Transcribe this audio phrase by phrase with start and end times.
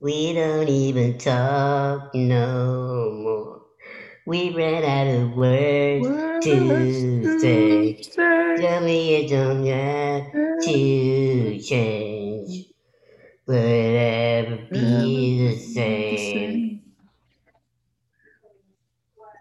[0.00, 3.62] We don't even talk no more.
[4.26, 6.08] We ran out of words,
[6.42, 7.98] to say.
[8.02, 8.18] say.
[8.56, 10.32] Tell me you don't have
[10.62, 12.66] to change.
[13.46, 13.96] Will it
[14.48, 16.62] ever be the same?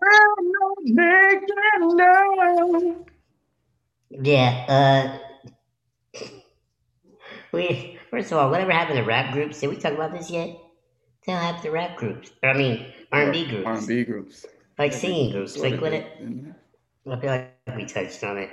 [0.04, 3.06] I'm not making love.
[4.12, 5.20] Yeah, uh,
[7.54, 9.60] we first of all, whatever happened to rap groups?
[9.60, 10.58] Did we talk about this yet?
[11.28, 12.32] They the rap groups.
[12.44, 13.66] I mean, R and B groups.
[13.66, 14.46] R and B groups.
[14.78, 15.58] Like singing groups.
[15.58, 15.92] Like what?
[15.92, 16.06] It,
[17.12, 18.50] I feel like we touched on it.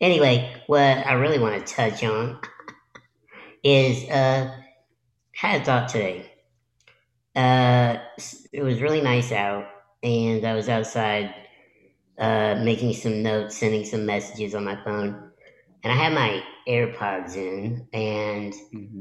[0.00, 2.38] Anyway, what I really want to touch on
[3.62, 4.54] is uh,
[5.32, 6.30] had a thought today.
[7.34, 7.98] Uh,
[8.52, 9.66] it was really nice out,
[10.02, 11.34] and I was outside
[12.18, 15.30] uh, making some notes, sending some messages on my phone,
[15.84, 19.00] and I had my AirPods in, and mm-hmm.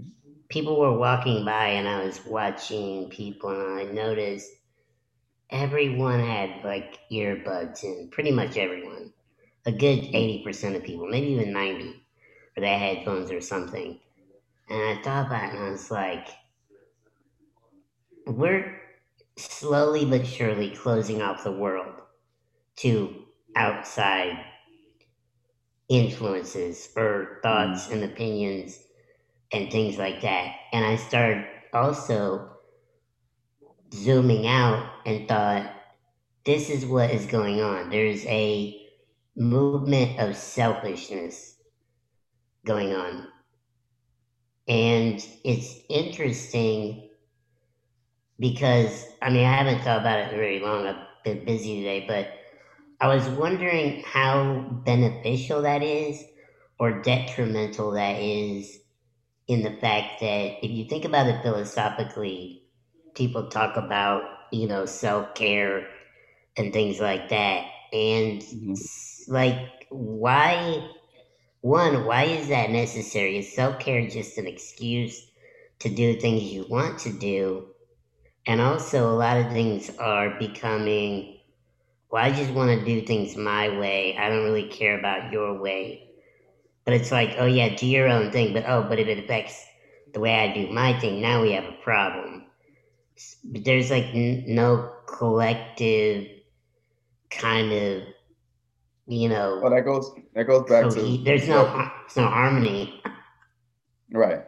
[0.50, 4.50] people were walking by, and I was watching people, and I noticed
[5.50, 9.14] everyone had like earbuds in, pretty much everyone,
[9.66, 12.06] a good eighty percent of people, maybe even ninety,
[12.56, 14.00] or they had headphones or something.
[14.70, 16.28] And I thought about it, and I was like,
[18.28, 18.82] we're
[19.38, 22.02] slowly but surely closing off the world
[22.78, 24.44] to outside
[25.90, 27.94] influences or thoughts mm.
[27.94, 28.80] and opinions
[29.52, 30.54] and things like that.
[30.74, 32.50] And I started also
[33.94, 35.72] zooming out and thought,
[36.46, 37.90] this is what is going on.
[37.90, 38.82] There's a
[39.36, 41.56] movement of selfishness
[42.66, 43.28] going on.
[44.68, 47.10] And it's interesting
[48.40, 50.88] because, I mean, I haven't thought about it very long.
[50.88, 52.28] I've been busy today, but
[53.06, 56.24] I was wondering how beneficial that is
[56.80, 58.80] or detrimental that is
[59.48, 62.64] in the fact that if you think about it philosophically,
[63.14, 65.88] people talk about, you know, self care
[66.58, 67.68] and things like that.
[67.94, 69.32] And mm-hmm.
[69.32, 70.90] like, why,
[71.62, 73.38] one, why is that necessary?
[73.38, 75.30] Is self care just an excuse
[75.78, 77.68] to do things you want to do?
[78.48, 81.35] And also, a lot of things are becoming
[82.12, 84.18] well, I just want to do things my way.
[84.18, 86.10] I don't really care about your way.
[86.86, 88.54] But it's like, oh yeah, do your own thing.
[88.54, 89.66] But oh, but if it affects
[90.14, 92.46] the way I do my thing, now we have a problem.
[93.44, 96.28] But there's like n- no collective
[97.32, 98.04] kind of,
[99.08, 99.60] you know.
[99.62, 103.02] Well, that goes that goes back to there's no there's no harmony.
[104.12, 104.44] Right.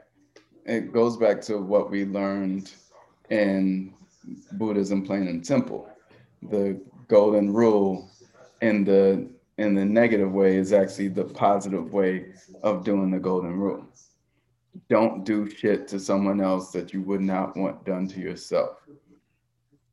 [0.66, 2.72] It goes back to what we learned
[3.30, 3.94] in
[4.54, 5.90] Buddhism, plain and simple.
[6.44, 8.10] The golden rule
[8.62, 12.28] in the in the negative way is actually the positive way
[12.62, 13.84] of doing the golden rule.
[14.90, 18.78] Don't do shit to someone else that you would not want done to yourself.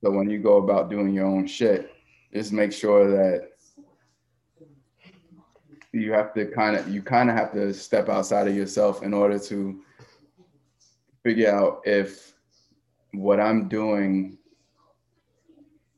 [0.03, 1.91] So when you go about doing your own shit,
[2.33, 3.53] just make sure that
[5.93, 9.15] you have to kind of you kind of have to step outside of yourself in
[9.15, 9.81] order to
[11.23, 12.35] figure out if
[13.13, 14.37] what I'm doing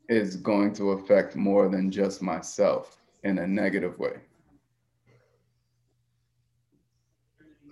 [0.09, 4.17] is going to affect more than just myself in a negative way.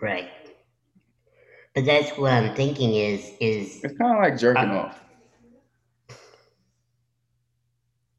[0.01, 0.29] Right.
[1.73, 5.01] But that's what I'm thinking is is it's kind of like jerking uh, off.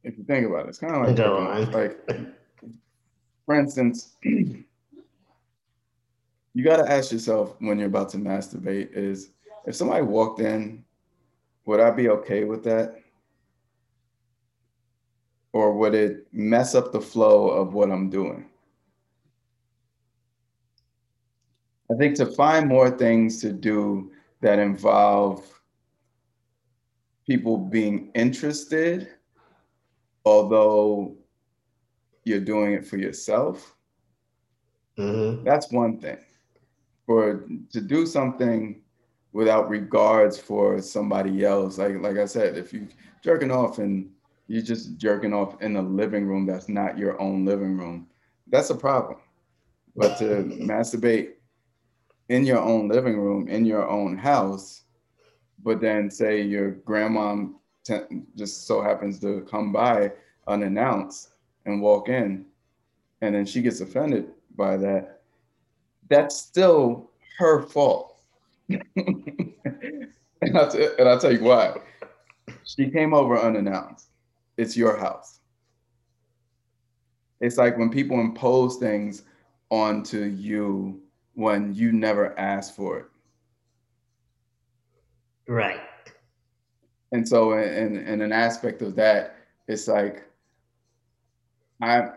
[0.03, 1.67] If you think about it, it's kind of like jerking on.
[1.67, 1.73] off.
[1.73, 1.97] Like,
[3.45, 4.63] for instance, you
[6.63, 9.31] got to ask yourself when you're about to masturbate: is
[9.65, 10.83] if somebody walked in,
[11.65, 12.99] would I be okay with that?
[15.57, 18.45] Or would it mess up the flow of what I'm doing?
[21.91, 25.41] I think to find more things to do that involve
[27.25, 29.09] people being interested,
[30.25, 31.15] although
[32.23, 33.75] you're doing it for yourself,
[34.99, 35.43] mm-hmm.
[35.43, 36.19] that's one thing.
[37.07, 38.83] For to do something
[39.31, 42.87] without regards for somebody else, like like I said, if you
[43.23, 44.11] jerking off and
[44.47, 48.07] you're just jerking off in a living room that's not your own living room.
[48.47, 49.19] That's a problem.
[49.95, 50.25] But to
[50.61, 51.33] masturbate
[52.29, 54.83] in your own living room, in your own house,
[55.63, 57.45] but then say your grandma
[58.35, 60.11] just so happens to come by
[60.47, 61.29] unannounced
[61.65, 62.45] and walk in,
[63.21, 65.21] and then she gets offended by that,
[66.09, 68.21] that's still her fault.
[68.69, 69.53] and,
[70.55, 71.77] I'll t- and I'll tell you why.
[72.63, 74.07] She came over unannounced
[74.57, 75.39] it's your house.
[77.39, 79.23] It's like when people impose things
[79.69, 81.01] onto you
[81.35, 83.05] when you never asked for it.
[85.47, 85.79] Right.
[87.11, 89.35] and so in, in an aspect of that,
[89.67, 90.25] it's like
[91.81, 92.09] I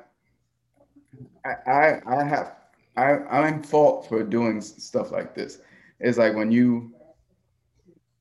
[1.44, 2.56] I I have
[2.96, 5.58] I I'm in fault for doing stuff like this.
[6.00, 6.92] It's like when you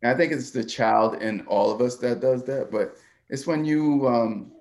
[0.03, 2.97] I think it's the child in all of us that does that, but
[3.29, 4.51] it's when you um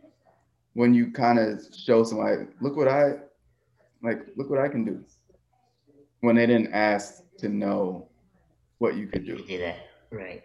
[0.75, 3.15] when you kind of show somebody, look what I
[4.03, 5.05] like, look what I can do.
[6.20, 8.09] When they didn't ask to know
[8.79, 9.38] what you could do.
[9.38, 9.79] Do that,
[10.11, 10.44] right?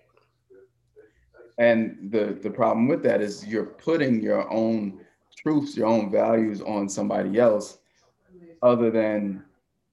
[1.57, 5.01] And the the problem with that is you're putting your own
[5.35, 7.79] truths, your own values on somebody else,
[8.61, 9.43] other than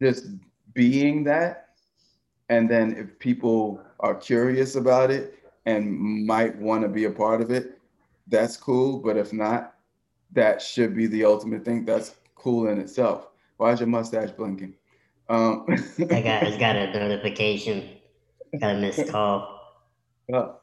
[0.01, 0.27] just
[0.73, 1.69] being that.
[2.49, 7.41] And then if people are curious about it and might want to be a part
[7.41, 7.80] of it,
[8.31, 8.99] that's cool.
[8.99, 9.75] But if not,
[10.33, 11.85] that should be the ultimate thing.
[11.85, 13.29] That's cool in itself.
[13.57, 14.75] Why is your mustache blinking?
[15.29, 17.89] Um, I got, I got a notification.
[18.59, 19.59] Got a missed call.
[20.33, 20.61] Oh.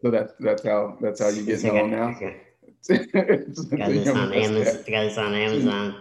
[0.00, 2.12] so that's that's how that's how you get known now.
[2.88, 4.84] got this on Amazon.
[4.88, 5.96] Got this on Amazon.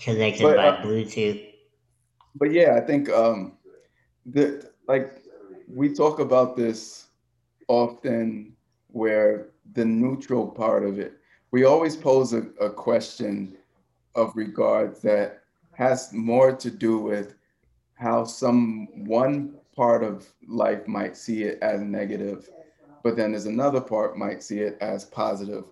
[0.00, 1.44] Connected but, by uh, Bluetooth.
[2.36, 3.58] But yeah, I think um,
[4.26, 5.24] the like
[5.68, 7.08] we talk about this
[7.68, 8.54] often,
[8.88, 11.14] where the neutral part of it,
[11.50, 13.56] we always pose a, a question
[14.14, 15.42] of regard that
[15.72, 17.34] has more to do with
[17.94, 22.48] how some one part of life might see it as negative,
[23.02, 25.64] but then there's another part might see it as positive.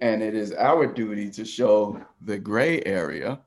[0.00, 3.40] And it is our duty to show the gray area.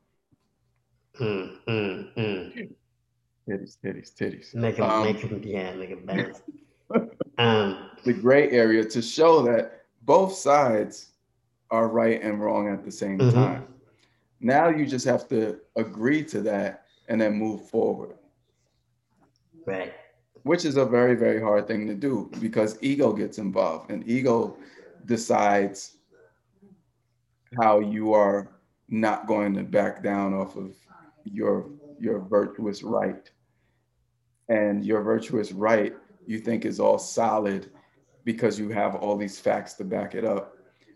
[1.19, 2.75] Mm, mm, mm.
[3.47, 4.55] Titties, titties, titties.
[4.55, 6.33] Make them, um, make them, yeah, make it better.
[7.37, 11.09] um, the gray area to show that both sides
[11.71, 13.35] are right and wrong at the same mm-hmm.
[13.35, 13.67] time.
[14.39, 18.15] Now you just have to agree to that and then move forward.
[19.65, 19.93] Right.
[20.43, 24.57] Which is a very, very hard thing to do because ego gets involved and ego
[25.05, 25.97] decides
[27.59, 28.51] how you are
[28.89, 30.75] not going to back down off of
[31.23, 31.69] your
[31.99, 33.29] your virtuous right.
[34.49, 35.93] And your virtuous right
[36.25, 37.71] you think is all solid
[38.23, 40.53] because you have all these facts to back it up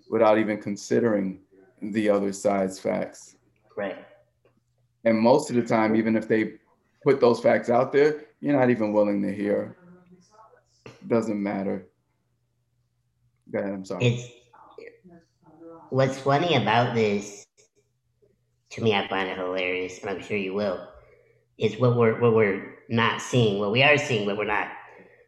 [0.10, 1.40] without even considering
[1.82, 3.36] the other side's facts.
[3.78, 3.98] Right.
[5.06, 6.56] And most of the time, even if they
[7.04, 9.78] put those facts out there, you're not even willing to hear.
[11.08, 11.88] Doesn't matter.
[13.52, 14.06] Go ahead, I'm sorry.
[14.06, 14.30] It's
[15.90, 17.46] what's funny about this,
[18.72, 20.88] to me, I find it hilarious, and I'm sure you will,
[21.60, 23.60] is what we're what we're not seeing.
[23.60, 24.70] What we are seeing, what we're not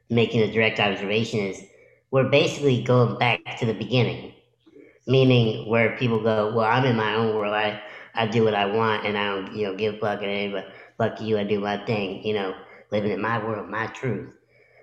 [0.09, 1.63] making a direct observation is
[2.11, 4.33] we're basically going back to the beginning.
[5.07, 7.81] Meaning where people go, Well, I'm in my own world, I,
[8.13, 10.67] I do what I want and I don't, you know, give a fuck at anybody
[10.97, 12.53] fuck you, I do my thing, you know
[12.91, 14.37] living in my world, my truth.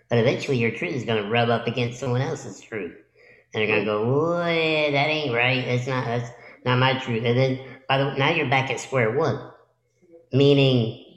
[0.09, 2.97] But eventually your truth is going to rub up against someone else's truth.
[3.55, 5.65] And they're going to go, yeah, that ain't right.
[5.65, 6.31] That's not, that's
[6.65, 7.25] not my truth.
[7.25, 9.51] And then, by the now you're back at square one.
[10.33, 11.08] Meaning,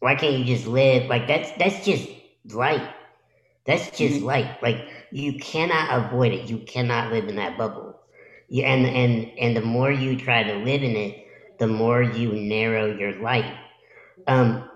[0.00, 1.08] why can't you just live?
[1.08, 2.08] Like, that's, that's just
[2.52, 2.88] light.
[3.64, 4.26] That's just mm-hmm.
[4.26, 4.62] light.
[4.62, 6.48] Like, you cannot avoid it.
[6.48, 7.98] You cannot live in that bubble.
[8.48, 11.26] You, and, and, and the more you try to live in it,
[11.58, 13.50] the more you narrow your life.
[14.26, 14.68] Um,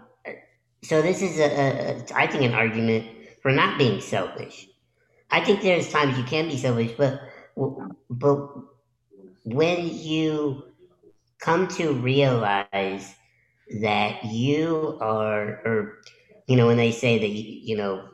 [0.83, 3.07] so this is a, a, I think, an argument
[3.43, 4.69] for not being selfish.
[5.31, 7.21] I think there's times you can be selfish, but
[8.09, 8.49] but
[9.45, 10.65] when you
[11.39, 13.15] come to realize
[13.81, 15.99] that you are, or
[16.47, 18.09] you know, when they say that you know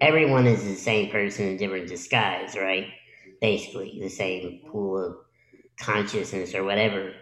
[0.00, 2.88] everyone is the same person in different disguise, right?
[3.40, 5.16] Basically, the same pool of
[5.78, 7.12] consciousness or whatever.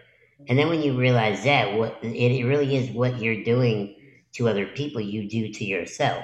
[0.47, 3.95] And then when you realize that, what it really is what you're doing
[4.33, 6.23] to other people you do to yourself.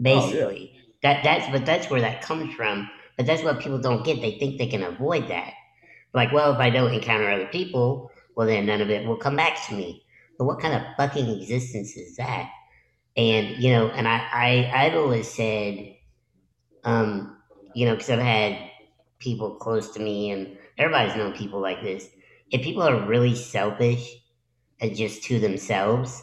[0.00, 0.72] Basically.
[0.74, 0.82] Oh, yeah.
[1.02, 2.88] That that's but that's where that comes from.
[3.16, 4.20] But that's what people don't get.
[4.20, 5.52] They think they can avoid that.
[6.14, 9.36] Like, well, if I don't encounter other people, well then none of it will come
[9.36, 10.04] back to me.
[10.38, 12.48] But what kind of fucking existence is that?
[13.16, 15.96] And you know, and I, I I've always said,
[16.84, 17.36] um,
[17.74, 18.56] you know, because I've had
[19.18, 22.08] people close to me, and everybody's known people like this.
[22.52, 24.08] If people are really selfish
[24.80, 26.22] and just to themselves,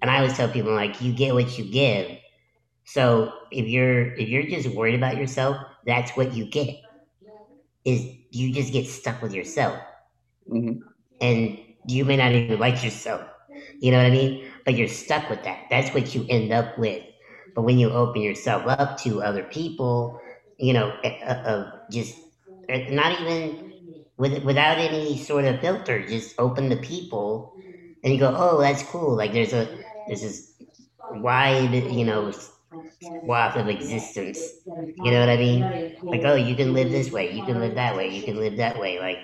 [0.00, 2.16] and I always tell people like you get what you give.
[2.84, 6.76] So if you're if you're just worried about yourself, that's what you get.
[7.84, 9.80] Is you just get stuck with yourself,
[10.48, 10.80] mm-hmm.
[11.20, 13.22] and you may not even like yourself.
[13.80, 14.44] You know what I mean?
[14.64, 15.60] But you're stuck with that.
[15.70, 17.02] That's what you end up with.
[17.54, 20.20] But when you open yourself up to other people,
[20.58, 22.16] you know, of eh, uh, uh, just
[22.68, 23.60] eh, not even
[24.16, 27.54] with without any sort of filter, just open to people,
[28.02, 29.16] and you go, oh, that's cool.
[29.16, 29.68] Like there's a
[30.06, 30.52] there's this
[31.10, 32.32] wide, you know,
[33.00, 34.52] swath of existence.
[35.00, 35.82] You know what I mean?
[36.10, 38.56] Like, oh, you can live this way, you can live that way, you can live
[38.56, 38.98] that way.
[39.00, 39.18] Like,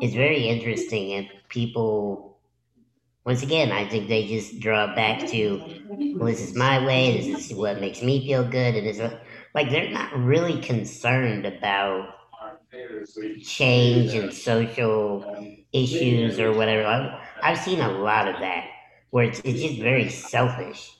[0.00, 2.38] it's very interesting, and people.
[3.24, 5.58] Once again, I think they just draw back to,
[6.16, 9.00] well, this is my way, this is what makes me feel good, and it's
[9.54, 12.10] like they're not really concerned about
[13.42, 16.84] change and social issues or whatever.
[16.86, 18.66] I've, I've seen a lot of that
[19.10, 20.90] where it's, it's just very selfish.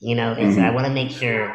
[0.00, 0.64] You know, it's, mm-hmm.
[0.64, 1.54] I want to make sure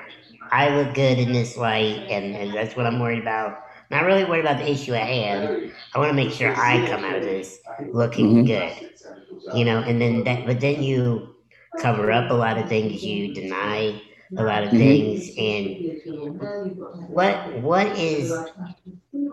[0.52, 3.64] I look good in this light, and, and that's what I'm worried about.
[3.90, 5.72] Not really worried about the issue at hand.
[5.94, 7.60] I want to make sure I come out of this
[7.92, 8.46] looking mm-hmm.
[8.46, 9.58] good.
[9.58, 11.36] You know, and then that, but then you
[11.80, 14.00] cover up a lot of things, you deny
[14.38, 14.78] a lot of mm-hmm.
[14.78, 18.32] things, and what what is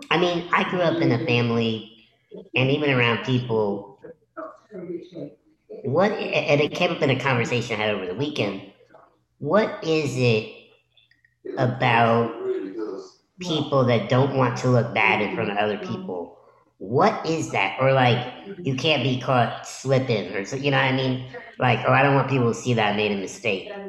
[0.09, 2.07] I mean, I grew up in a family
[2.55, 3.99] and even around people.
[5.83, 8.61] What, and it came up in a conversation I had over the weekend.
[9.39, 10.53] What is it
[11.57, 12.33] about
[13.39, 16.37] people that don't want to look bad in front of other people?
[16.79, 17.77] What is that?
[17.79, 18.25] Or like,
[18.63, 21.31] you can't be caught slipping, or so, you know what I mean?
[21.59, 23.81] Like, oh, I don't want people to see that I made a mistake.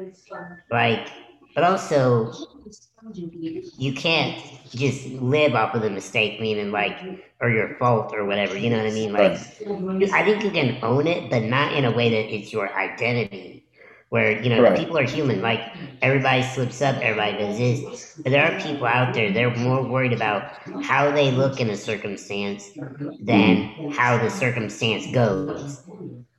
[0.71, 1.09] Like,
[1.55, 2.31] but also,
[3.77, 4.37] you can't
[4.69, 6.97] just live off of the mistake, meaning like,
[7.41, 8.57] or your fault or whatever.
[8.57, 9.13] You know what I mean?
[9.13, 9.33] Like,
[10.11, 13.65] I think you can own it, but not in a way that it's your identity.
[14.09, 14.77] Where you know right.
[14.77, 15.41] people are human.
[15.41, 15.61] Like
[16.01, 18.19] everybody slips up, everybody does this.
[18.23, 19.31] But there are people out there.
[19.31, 20.51] They're more worried about
[20.83, 22.71] how they look in a circumstance
[23.21, 25.83] than how the circumstance goes,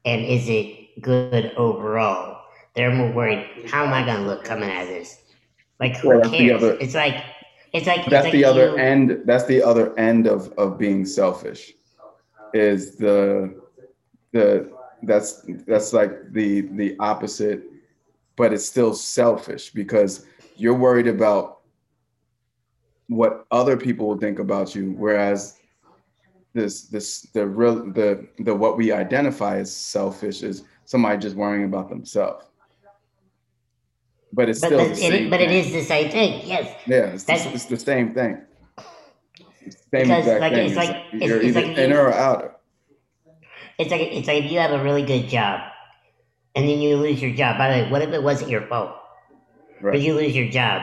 [0.05, 2.43] and is it good overall.
[2.75, 3.69] They're more worried.
[3.71, 5.23] How am I gonna look coming out of this?
[5.79, 6.63] Like who well, cares?
[6.63, 7.25] Other, it's like
[7.73, 9.23] it's like that's it's the other you, end.
[9.25, 11.73] That's the other end of of being selfish.
[12.53, 13.61] Is the
[14.33, 14.71] the
[15.03, 17.63] that's that's like the the opposite,
[18.37, 20.27] but it's still selfish because
[20.57, 21.61] you're worried about
[23.09, 25.59] what other people will think about you, whereas
[26.53, 31.65] this this the real the the what we identify as selfish is somebody just worrying
[31.65, 32.51] about themselves
[34.33, 36.47] but it's but still the same it, but it is the same thing.
[36.47, 36.75] Yes.
[36.87, 38.41] Yeah, it's, the, it's the same thing.
[39.63, 40.67] It's the same because, exact like, thing.
[40.67, 42.57] It's like it's, you're it's either like inner or outer.
[43.81, 45.61] It's like it's like if you have a really good job,
[46.55, 47.57] and then you lose your job.
[47.57, 48.95] By the way, what if it wasn't your fault?
[49.81, 49.93] Right.
[49.93, 50.83] But you lose your job,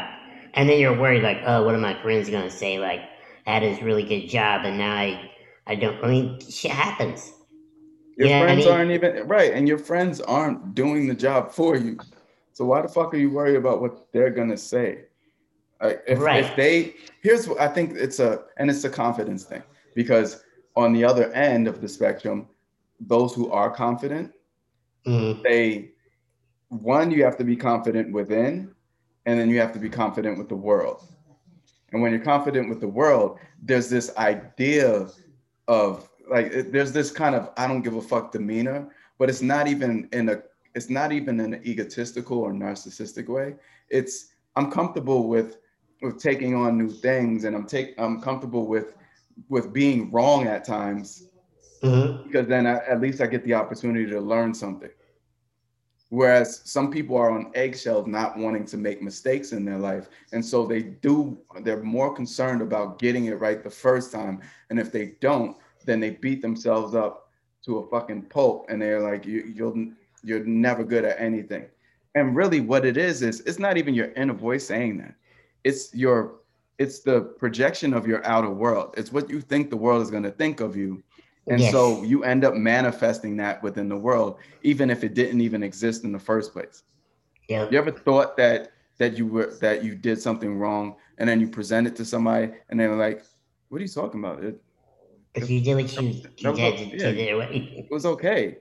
[0.56, 2.80] and then you're worried, like, oh, what are my friends gonna say?
[2.80, 3.02] Like,
[3.46, 5.30] I had this really good job, and now I,
[5.68, 6.04] I don't.
[6.04, 7.34] I mean, shit happens.
[8.18, 8.80] Your you friends I mean?
[8.80, 12.00] aren't even right, and your friends aren't doing the job for you.
[12.54, 15.04] So why the fuck are you worried about what they're gonna say?
[15.80, 16.44] Like if, right.
[16.44, 19.62] if they here's what I think it's a and it's a confidence thing
[19.94, 20.44] because
[20.76, 22.48] on the other end of the spectrum,
[23.00, 24.32] those who are confident,
[25.06, 25.42] mm-hmm.
[25.44, 25.92] they
[26.70, 28.74] one you have to be confident within,
[29.26, 31.08] and then you have to be confident with the world.
[31.92, 35.08] And when you're confident with the world, there's this idea
[35.68, 39.68] of like there's this kind of I don't give a fuck demeanor, but it's not
[39.68, 40.42] even in a
[40.76, 43.56] it's not even in an egotistical or narcissistic way.
[43.90, 45.58] It's I'm comfortable with
[46.02, 48.94] with taking on new things, and I'm take I'm comfortable with
[49.50, 51.30] with being wrong at times
[51.82, 52.28] mm-hmm.
[52.28, 54.90] because then I, at least I get the opportunity to learn something.
[56.10, 60.44] Whereas some people are on eggshells, not wanting to make mistakes in their life, and
[60.44, 61.38] so they do.
[61.62, 66.00] They're more concerned about getting it right the first time, and if they don't, then
[66.00, 67.30] they beat themselves up
[67.66, 69.92] to a fucking pulp, and they're like, you, "You'll
[70.24, 71.66] you're never good at anything.
[72.16, 75.16] And really what it is is it's not even your inner voice saying that.
[75.64, 76.36] It's your
[76.80, 78.94] it's the projection of your outer world.
[78.98, 81.04] It's what you think the world is going to think of you.
[81.48, 81.72] And yes.
[81.72, 86.04] so you end up manifesting that within the world, even if it didn't even exist
[86.04, 86.84] in the first place.
[87.48, 87.68] Yeah.
[87.72, 91.48] You ever thought that that you were that you did something wrong and then you
[91.48, 93.24] present it to somebody and they're like,
[93.70, 94.44] what are you talking about?
[94.44, 94.62] It,
[95.34, 96.14] because you did what you, you
[96.54, 96.58] did.
[96.58, 98.58] Yeah, it was okay.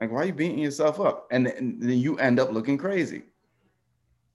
[0.00, 1.26] Like, why are you beating yourself up?
[1.30, 3.22] And, and then you end up looking crazy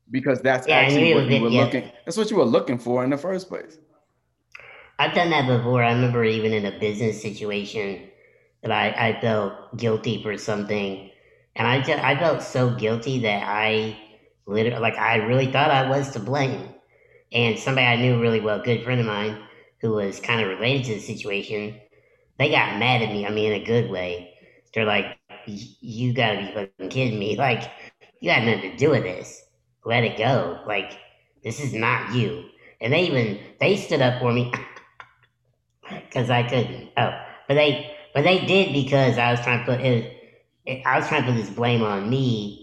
[0.09, 1.63] because that's yeah, actually what you were yeah.
[1.63, 1.91] looking.
[2.05, 3.77] That's what you were looking for in the first place.
[5.01, 5.83] I've done that before.
[5.83, 8.09] I remember even in a business situation
[8.63, 11.09] that I, I felt guilty for something,
[11.55, 13.97] and I just I felt so guilty that I
[14.45, 16.69] literally like I really thought I was to blame.
[17.33, 19.43] And somebody I knew really well, good friend of mine,
[19.81, 21.79] who was kind of related to the situation,
[22.37, 23.25] they got mad at me.
[23.25, 24.33] I mean, in a good way.
[24.73, 27.37] They're like, you gotta be fucking kidding me.
[27.37, 27.71] Like,
[28.21, 29.43] you had nothing to do with this.
[29.85, 30.59] Let it go.
[30.67, 30.99] Like,
[31.43, 32.45] this is not you.
[32.81, 34.51] And they even, they stood up for me
[35.91, 36.89] because I couldn't.
[36.97, 37.11] Oh,
[37.47, 40.17] but they, but they did because I was trying to put it,
[40.85, 42.61] I was trying to put this blame on me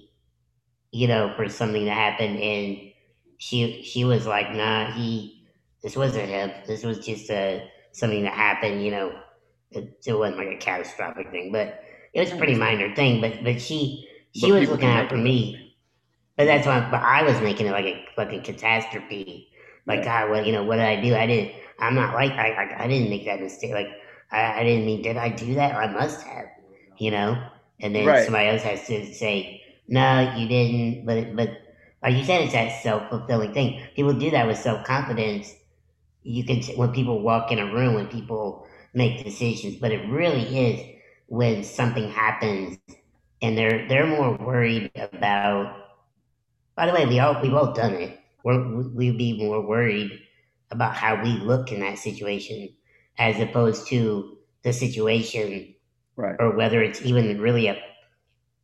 [0.92, 2.78] you know, for something to happen, and
[3.38, 5.47] she she was like, "Nah, he,
[5.82, 6.50] this wasn't him.
[6.66, 8.85] This was just a something that happened.
[8.85, 9.20] You know,
[9.70, 11.80] it, it wasn't like a catastrophic thing, but
[12.14, 13.20] it was a pretty minor thing.
[13.20, 15.76] But but she she but was looking out for me."
[16.37, 16.88] But that's why.
[16.90, 19.49] But I was making it like a fucking catastrophe.
[19.87, 20.04] Like.
[20.04, 20.64] God, what you know?
[20.64, 21.14] What did I do?
[21.14, 21.52] I did.
[21.78, 22.50] I'm not like I.
[22.50, 23.73] I, I didn't make that mistake.
[23.73, 23.88] Like,
[24.30, 25.02] I, I didn't mean.
[25.02, 25.75] Did I do that?
[25.75, 26.47] I must have.
[26.99, 27.42] You know.
[27.80, 28.25] And then right.
[28.25, 31.06] somebody else has to say, no, you didn't.
[31.06, 31.50] But but
[32.02, 33.82] like you said, it's that self fulfilling thing.
[33.94, 35.54] People do that with self confidence.
[36.23, 40.58] You can when people walk in a room, when people make decisions, but it really
[40.58, 42.78] is when something happens
[43.40, 45.76] and they're they're more worried about
[46.78, 48.20] by the way, we all we've all done it.
[48.44, 50.12] We're, we'd be more worried
[50.70, 52.68] about how we look in that situation
[53.18, 55.75] as opposed to the situation,
[56.16, 56.37] right?
[56.38, 57.78] Or whether it's even really a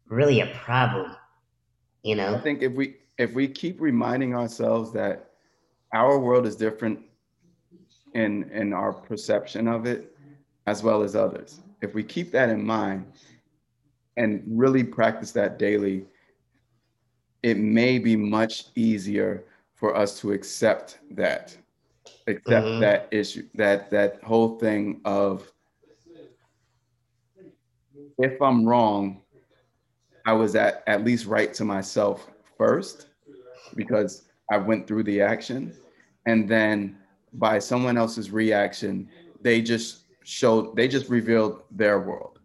[0.08, 1.16] really a problem.
[2.02, 5.30] You know, I think if we if we keep reminding ourselves that
[5.92, 7.00] our world is different
[8.14, 10.16] in in our perception of it
[10.66, 13.04] as well as others if we keep that in mind
[14.16, 16.04] and really practice that daily
[17.42, 19.44] it may be much easier
[19.74, 21.56] for us to accept that
[22.26, 22.80] accept mm-hmm.
[22.80, 25.50] that issue that that whole thing of
[28.18, 29.20] if i'm wrong
[30.26, 33.08] i was at at least right to myself first
[33.74, 35.74] because i went through the action
[36.26, 36.96] and then
[37.34, 39.08] by someone else's reaction
[39.42, 42.38] they just showed they just revealed their world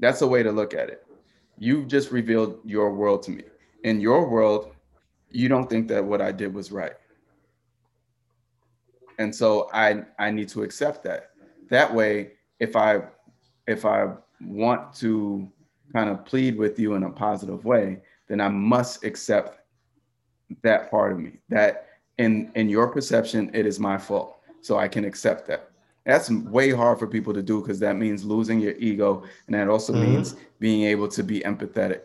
[0.00, 1.06] that's a way to look at it
[1.62, 3.42] You've just revealed your world to me.
[3.84, 4.72] In your world,
[5.30, 6.94] you don't think that what I did was right.
[9.20, 11.32] And so I I need to accept that.
[11.68, 13.02] That way, if I
[13.68, 14.08] if I
[14.40, 15.46] want to
[15.92, 19.60] kind of plead with you in a positive way, then I must accept
[20.62, 21.32] that part of me.
[21.50, 24.38] That in in your perception, it is my fault.
[24.62, 25.70] So I can accept that.
[26.06, 29.24] That's way hard for people to do because that means losing your ego.
[29.46, 30.14] And that also mm-hmm.
[30.14, 32.00] means being able to be empathetic.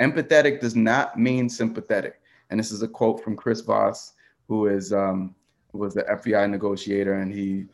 [0.00, 2.22] Empathetic does not mean sympathetic.
[2.48, 4.14] And this is a quote from Chris Voss,
[4.48, 5.34] who is um,
[5.78, 7.66] was the FBI negotiator, and he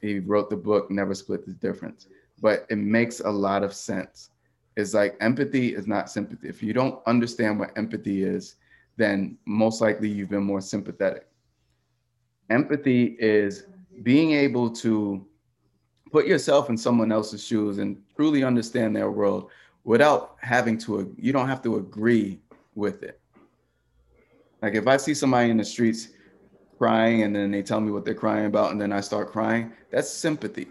[0.00, 2.06] he wrote the book Never Split the Difference.
[2.40, 4.30] But it makes a lot of sense.
[4.76, 6.48] It's like empathy is not sympathy.
[6.48, 8.54] If you don't understand what empathy is,
[8.96, 11.26] then most likely you've been more sympathetic.
[12.48, 13.66] Empathy is
[14.02, 15.26] being able to
[16.10, 19.50] put yourself in someone else's shoes and truly understand their world
[19.84, 22.40] without having to you don't have to agree
[22.74, 23.20] with it
[24.62, 26.08] like if i see somebody in the streets
[26.78, 29.72] crying and then they tell me what they're crying about and then i start crying
[29.90, 30.68] that's sympathy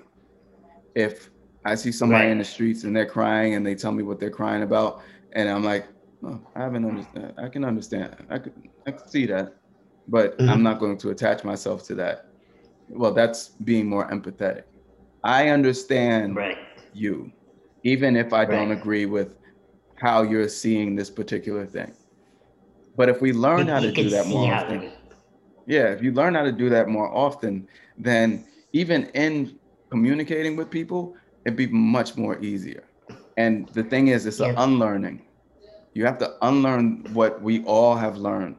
[0.96, 1.30] if
[1.66, 2.32] i see somebody right.
[2.32, 5.02] in the streets and they're crying and they tell me what they're crying about
[5.34, 5.88] and i'm like
[6.24, 8.54] oh, i haven't understand i can understand i could
[8.88, 9.56] i can see that
[10.08, 10.50] but mm-hmm.
[10.50, 12.28] i'm not going to attach myself to that
[12.90, 14.64] well, that's being more empathetic.
[15.24, 16.58] I understand right.
[16.94, 17.32] you,
[17.84, 18.50] even if I right.
[18.50, 19.36] don't agree with
[19.96, 21.94] how you're seeing this particular thing.
[22.96, 24.92] But if we learn how to do that more often,
[25.68, 30.70] yeah, if you learn how to do that more often, then even in communicating with
[30.72, 32.86] people, it'd be much more easier.
[33.36, 34.50] And the thing is, it's yeah.
[34.50, 35.22] an unlearning.
[35.94, 38.56] You have to unlearn what we all have learned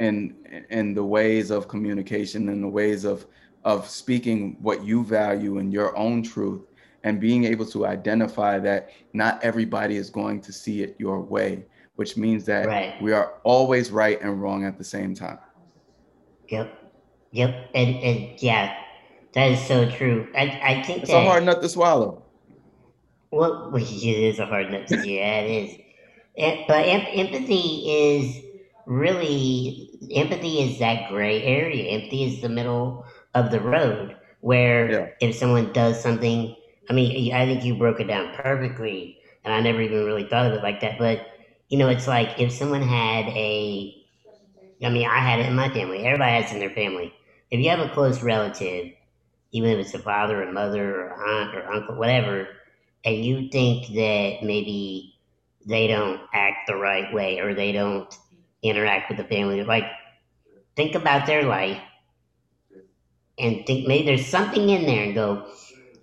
[0.00, 0.36] in
[0.70, 3.26] in the ways of communication and the ways of
[3.64, 6.62] of speaking what you value and your own truth
[7.04, 11.64] and being able to identify that not everybody is going to see it your way
[11.96, 13.00] which means that right.
[13.00, 15.38] we are always right and wrong at the same time
[16.48, 16.92] yep
[17.30, 18.76] yep and and yeah
[19.34, 22.22] that is so true i i think it's that, a hard nut to swallow
[23.30, 25.78] well it is a hard nut to yeah it is
[26.68, 28.44] but empathy is
[28.86, 31.90] really empathy is that gray area.
[31.90, 33.04] Empathy is the middle
[33.34, 35.08] of the road where yeah.
[35.20, 36.54] if someone does something,
[36.90, 40.46] I mean, I think you broke it down perfectly, and I never even really thought
[40.46, 40.98] of it like that.
[40.98, 41.26] But
[41.68, 43.94] you know, it's like if someone had a,
[44.84, 46.04] I mean, I had it in my family.
[46.04, 47.12] Everybody has it in their family.
[47.50, 48.92] If you have a close relative,
[49.52, 52.48] even if it's a father or mother or aunt or uncle, whatever,
[53.04, 55.14] and you think that maybe
[55.66, 58.12] they don't act the right way or they don't
[58.62, 59.62] interact with the family.
[59.62, 59.84] Like,
[60.76, 61.80] think about their life
[63.38, 65.46] and think maybe there's something in there and go,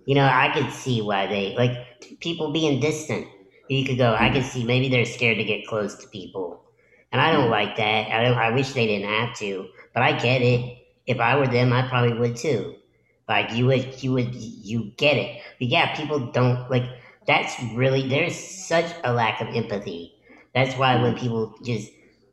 [0.05, 3.27] you know, I could see why they like people being distant.
[3.69, 6.60] You could go, I could see maybe they're scared to get close to people.
[7.11, 7.51] And I don't mm-hmm.
[7.51, 8.11] like that.
[8.11, 10.77] I don't I wish they didn't have to, but I get it.
[11.05, 12.75] If I were them, I probably would too.
[13.27, 15.41] Like you would you would you get it.
[15.59, 16.83] But yeah, people don't like
[17.27, 20.13] that's really there's such a lack of empathy
[20.53, 21.21] That's why when mm-hmm.
[21.21, 21.91] people just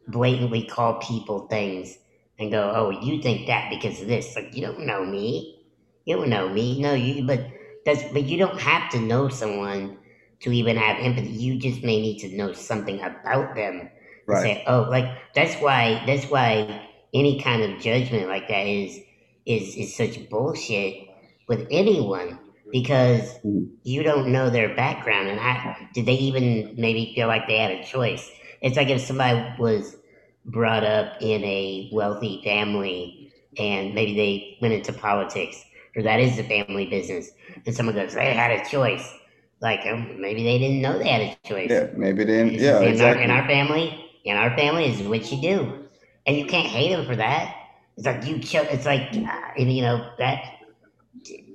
[0.09, 1.99] blatantly call people things
[2.39, 5.61] and go, "Oh, you think that because of this?" Like you don't know me.
[6.05, 6.81] You don't know me.
[6.81, 7.25] No, you.
[7.25, 7.47] But
[7.85, 8.03] that's.
[8.13, 9.99] But you don't have to know someone
[10.41, 11.29] to even have empathy.
[11.29, 13.91] You just may need to know something about them.
[14.29, 14.43] Right.
[14.43, 16.03] Say, oh, like that's why.
[16.07, 19.01] That's why any kind of judgment like that is
[19.47, 21.09] is is such bullshit
[21.49, 22.39] with anyone
[22.71, 23.69] because mm.
[23.83, 27.71] you don't know their background and how did they even maybe feel like they had
[27.71, 29.97] a choice it's like if somebody was
[30.45, 35.65] brought up in a wealthy family and maybe they went into politics
[35.97, 37.31] or that is a family business
[37.65, 39.15] and someone goes they had a choice
[39.61, 42.81] like um, maybe they didn't know they had a choice yeah maybe they didn't yeah
[42.81, 43.25] in, exactly.
[43.25, 45.89] our, in our family in our family is what you do
[46.27, 47.55] and you can't hate them for that
[47.97, 50.43] it's like you chose it's like uh, you know that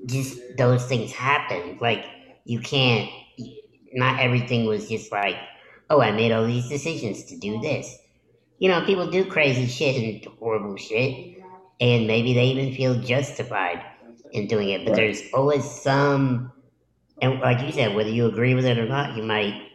[0.06, 2.06] just those things happen like
[2.46, 3.10] you can't
[3.94, 5.38] not everything was just like
[5.90, 7.98] oh i made all these decisions to do this
[8.64, 11.38] you know, people do crazy shit and horrible shit,
[11.82, 13.84] and maybe they even feel justified
[14.32, 14.86] in doing it.
[14.86, 14.96] But right.
[14.96, 16.50] there's always some,
[17.22, 19.70] and like you said, whether you agree with it or not, you might,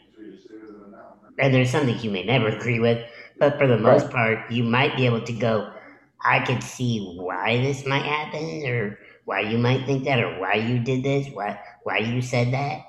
[1.38, 3.05] and there's something you may never agree with,
[3.38, 4.12] but for the most right.
[4.12, 5.72] part, you might be able to go,
[6.20, 10.55] I could see why this might happen, or why you might think that, or why
[10.55, 12.83] you did this, why why you said that.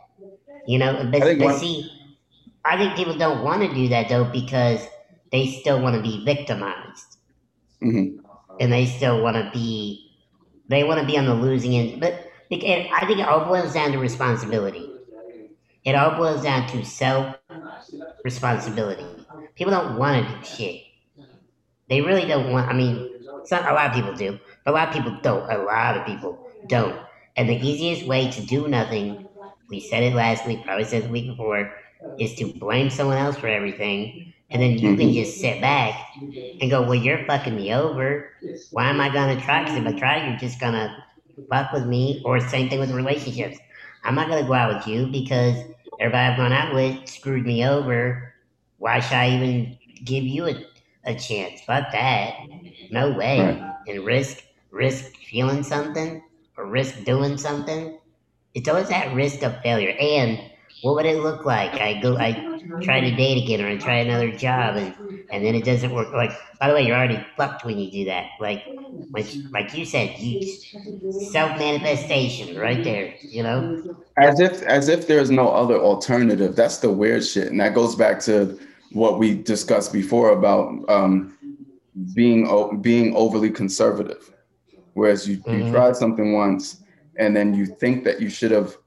[0.66, 1.90] You know, but, but one- see,
[2.66, 4.86] I think people don't want to do that though because
[5.32, 7.18] they still want to be victimized.
[7.82, 8.26] Mm-hmm.
[8.60, 10.12] And they still want to be,
[10.68, 12.02] they want to be on the losing end.
[12.02, 12.14] But
[12.52, 14.90] I think it all boils down to responsibility.
[15.86, 17.36] It all boils down to self
[18.24, 19.06] responsibility.
[19.56, 20.82] People don't want to do shit.
[21.90, 23.10] They really don't want, I mean,
[23.46, 25.52] some, a lot of people do, but a lot of people don't.
[25.52, 27.00] A lot of people don't.
[27.36, 29.28] And the easiest way to do nothing,
[29.70, 31.74] we said it last week, probably said the week before,
[32.20, 35.14] is to blame someone else for everything and then you can mm-hmm.
[35.14, 38.32] just sit back and go, well, you're fucking me over.
[38.72, 39.64] Why am I going to try?
[39.64, 40.96] Because if I try, you're just going to
[41.50, 42.22] fuck with me.
[42.26, 43.60] Or same thing with relationships.
[44.04, 45.56] I'm not going to go out with you because
[46.00, 48.34] everybody I've gone out with screwed me over.
[48.78, 50.66] Why should I even give you a,
[51.06, 51.62] a chance?
[51.62, 52.36] Fuck that.
[52.92, 53.40] No way.
[53.42, 53.76] Right.
[53.88, 56.24] And risk, risk feeling something
[56.58, 58.00] or risk doing something.
[58.54, 59.96] It's always that risk of failure.
[60.00, 60.49] And
[60.82, 61.74] what would it look like?
[61.74, 62.32] I go, I
[62.82, 64.96] try to date again, or I try another job, and
[65.32, 66.12] and then it doesn't work.
[66.14, 68.30] Like, by the way, you're already fucked when you do that.
[68.40, 68.64] Like,
[69.12, 70.42] like, like you said, you
[71.32, 73.14] self manifestation right there.
[73.22, 76.56] You know, as if as if there's no other alternative.
[76.56, 78.58] That's the weird shit, and that goes back to
[78.92, 81.38] what we discussed before about um,
[82.14, 84.34] being being overly conservative.
[84.94, 85.68] Whereas you, mm-hmm.
[85.68, 86.84] you tried something once,
[87.18, 88.78] and then you think that you should have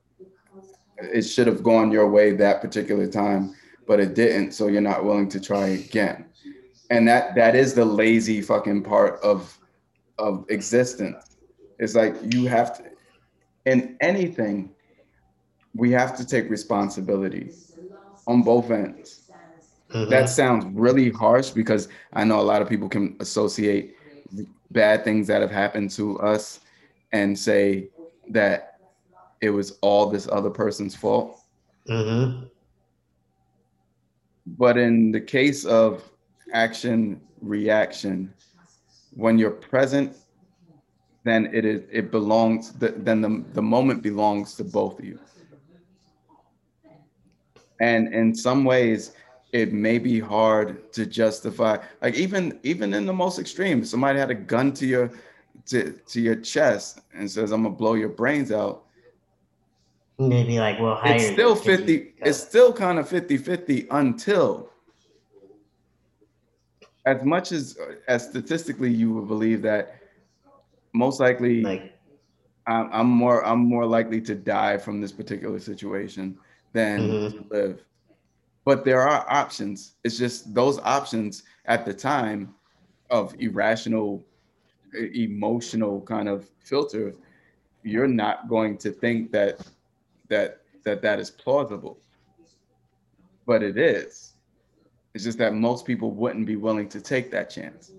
[1.04, 3.54] it should have gone your way that particular time,
[3.86, 4.52] but it didn't.
[4.52, 6.26] So you're not willing to try again.
[6.90, 9.58] And that that is the lazy fucking part of
[10.18, 11.36] of existence.
[11.78, 12.84] It's like you have to
[13.64, 14.70] in anything,
[15.74, 17.52] we have to take responsibility
[18.26, 19.30] on both ends.
[19.90, 20.10] Mm-hmm.
[20.10, 23.96] That sounds really harsh because I know a lot of people can associate
[24.70, 26.60] bad things that have happened to us
[27.12, 27.88] and say
[28.30, 28.71] that
[29.42, 31.40] it was all this other person's fault.
[31.88, 32.46] Mm-hmm.
[34.46, 36.08] But in the case of
[36.52, 38.32] action reaction,
[39.14, 40.16] when you're present,
[41.24, 42.72] then it is it belongs.
[42.72, 45.18] Then the the moment belongs to both of you.
[47.80, 49.12] And in some ways,
[49.52, 51.78] it may be hard to justify.
[52.00, 55.10] Like even even in the most extreme, somebody had a gun to your
[55.66, 58.86] to, to your chest and says, "I'm gonna blow your brains out."
[60.28, 64.70] Maybe like we'll it's still 50 it's still kind of 50 50 until
[67.06, 69.96] as much as as statistically you would believe that
[70.92, 71.98] most likely like
[72.66, 76.38] I'm, I'm more i'm more likely to die from this particular situation
[76.72, 77.38] than mm-hmm.
[77.38, 77.84] to live
[78.64, 82.54] but there are options it's just those options at the time
[83.10, 84.24] of irrational
[85.14, 87.14] emotional kind of filter
[87.82, 89.58] you're not going to think that
[90.32, 91.98] that that that is plausible.
[93.46, 94.34] But it is.
[95.14, 97.92] It's just that most people wouldn't be willing to take that chance.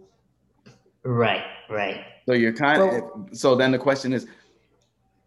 [1.04, 2.06] Right right.
[2.26, 4.28] So you're kind of so then the question is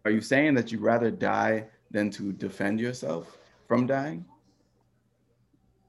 [0.05, 4.25] are you saying that you'd rather die than to defend yourself from dying?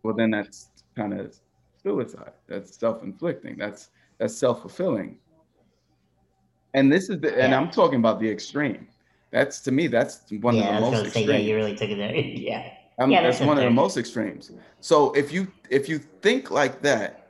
[0.03, 1.37] Well then that's kind of
[1.83, 2.33] suicide.
[2.47, 3.57] That's self-inflicting.
[3.57, 5.19] That's that's self-fulfilling.
[6.75, 7.45] And this is the yeah.
[7.45, 8.87] and i'm talking about the extreme
[9.31, 11.13] that's to me, that's one yeah, of the most.
[11.13, 11.31] Say, extreme.
[11.31, 12.15] yeah, you really took it there.
[12.17, 12.73] yeah.
[12.99, 14.51] I'm, yeah, that's, that's one of the most extremes.
[14.81, 17.29] So if you if you think like that,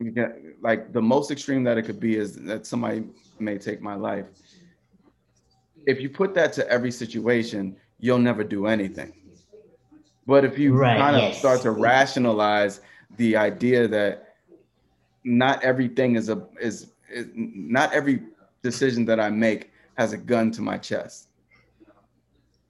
[0.00, 3.04] you get like the most extreme that it could be is that somebody
[3.38, 4.26] may take my life.
[5.86, 9.12] If you put that to every situation, you'll never do anything.
[10.26, 11.38] But if you right, kind of yes.
[11.38, 12.80] start to rationalize
[13.18, 14.36] the idea that
[15.22, 18.22] not everything is a is, is not every
[18.62, 21.28] decision that I make has a gun to my chest.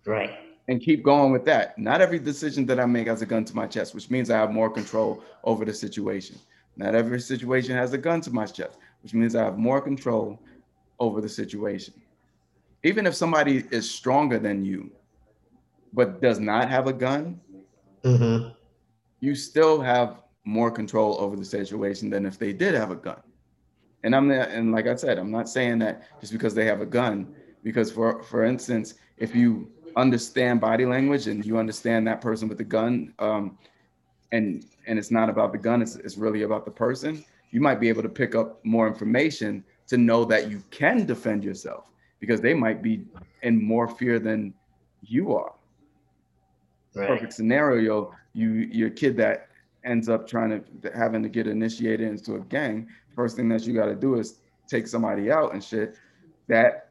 [0.06, 0.30] Right.
[0.68, 1.78] And keep going with that.
[1.78, 4.38] Not every decision that I make has a gun to my chest, which means I
[4.38, 6.38] have more control over the situation.
[6.76, 10.40] Not every situation has a gun to my chest, which means I have more control
[10.98, 11.94] over the situation.
[12.82, 14.90] Even if somebody is stronger than you,
[15.92, 17.40] but does not have a gun,
[18.02, 18.48] mm-hmm.
[19.20, 23.22] you still have more control over the situation than if they did have a gun.
[24.04, 26.82] And I'm not, and like I said, I'm not saying that just because they have
[26.82, 32.20] a gun, because for for instance, if you understand body language and you understand that
[32.20, 33.58] person with the gun, um,
[34.30, 37.80] and and it's not about the gun, it's, it's really about the person, you might
[37.80, 41.84] be able to pick up more information to know that you can defend yourself
[42.20, 43.06] because they might be
[43.42, 44.52] in more fear than
[45.00, 45.54] you are.
[46.94, 47.08] Right.
[47.08, 49.48] Perfect scenario, you your kid that
[49.84, 53.74] ends up trying to having to get initiated into a gang, first thing that you
[53.74, 55.96] got to do is take somebody out and shit.
[56.48, 56.88] That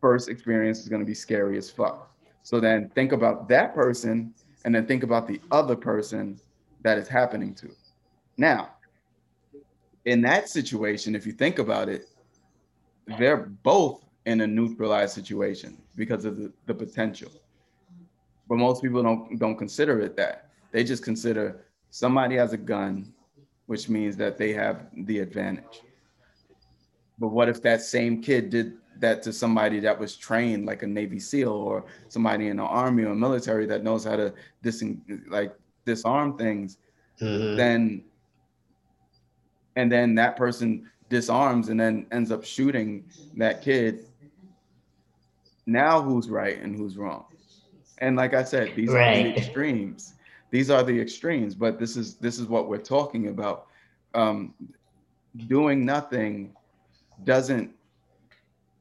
[0.00, 2.10] first experience is going to be scary as fuck.
[2.42, 6.40] So then think about that person and then think about the other person
[6.82, 7.70] that is happening to.
[8.36, 8.70] Now,
[10.06, 12.08] in that situation, if you think about it,
[13.18, 17.30] they're both in a neutralized situation because of the, the potential.
[18.48, 20.50] But most people don't don't consider it that.
[20.72, 23.12] They just consider somebody has a gun,
[23.66, 25.82] which means that they have the advantage.
[27.18, 30.86] But what if that same kid did that to somebody that was trained like a
[30.86, 34.82] Navy SEAL or somebody in the army or military that knows how to dis
[35.28, 36.78] like disarm things,
[37.20, 37.56] mm-hmm.
[37.56, 38.04] then
[39.76, 43.04] and then that person disarms and then ends up shooting
[43.36, 44.06] that kid.
[45.66, 47.24] Now who's right and who's wrong?
[47.98, 49.26] And like I said, these right.
[49.26, 50.14] are the extremes
[50.50, 53.66] these are the extremes but this is this is what we're talking about.
[54.14, 54.54] Um,
[55.46, 56.52] doing nothing
[57.24, 57.70] doesn't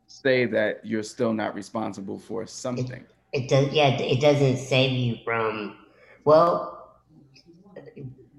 [0.08, 3.06] say that you're still not responsible for something.
[3.34, 5.78] It, it does yeah it doesn't save you from
[6.26, 7.00] well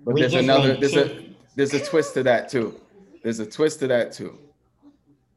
[0.05, 2.81] but there's another there's a there's a twist to that too.
[3.23, 4.38] There's a twist to that too.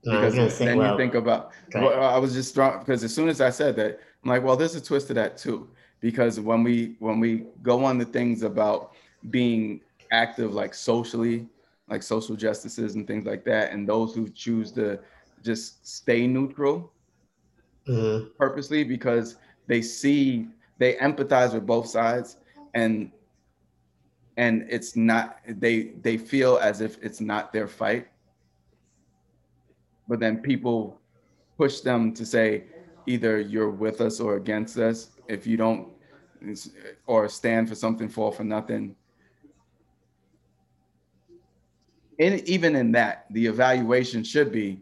[0.04, 3.14] Because no, say, then well, you think about well, i was just strong because as
[3.14, 5.70] soon as i said that i'm like well there's a twist to that too
[6.04, 8.92] because when we when we go on the things about
[9.32, 9.80] being
[10.12, 11.48] active like socially
[11.90, 15.00] like social justices and things like that and those who choose to
[15.42, 16.92] just stay neutral
[17.88, 18.28] mm-hmm.
[18.38, 20.46] purposely because they see
[20.78, 22.36] they empathize with both sides
[22.74, 23.10] and
[24.36, 28.10] and it's not they they feel as if it's not their fight
[30.10, 31.00] but then people
[31.58, 32.66] push them to say
[33.06, 35.93] either you're with us or against us if you don't
[37.08, 38.96] or stand for something, fall for nothing.
[42.20, 44.82] And even in that, the evaluation should be,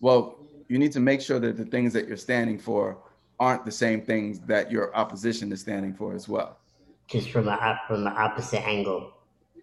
[0.00, 0.38] well,
[0.68, 2.98] you need to make sure that the things that you're standing for
[3.38, 6.58] aren't the same things that your opposition is standing for as well.
[7.08, 9.12] Just from a from the opposite angle.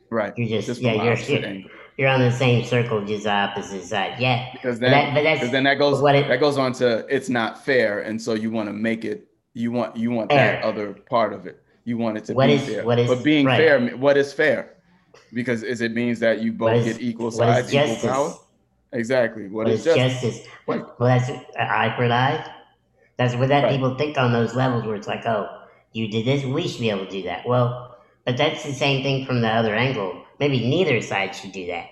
[0.09, 0.33] Right.
[0.37, 1.63] You're just, just yeah, you're, you're,
[1.97, 4.19] you're, on the same circle, just the opposite side.
[4.19, 4.51] Yeah.
[4.53, 7.29] Because then, that, but that's, then that goes what it, that goes on to it's
[7.29, 9.26] not fair, and so you want to make it
[9.57, 10.53] you want you want fair.
[10.53, 11.61] that other part of it.
[11.83, 12.85] You want it to what be is, fair.
[12.85, 13.57] What is, but being right.
[13.57, 14.75] fair, what is fair?
[15.33, 18.33] Because is it means that you both is, get equal sides, equal power?
[18.91, 19.47] Exactly.
[19.47, 20.21] what, what is, justice?
[20.21, 20.47] justice?
[20.65, 22.53] What, well, that's eye for eye.
[23.17, 23.71] That's what that right.
[23.71, 26.89] people think on those levels where it's like, oh, you did this, we should be
[26.89, 27.47] able to do that.
[27.47, 30.23] Well, but that's the same thing from the other angle.
[30.39, 31.87] Maybe neither side should do that.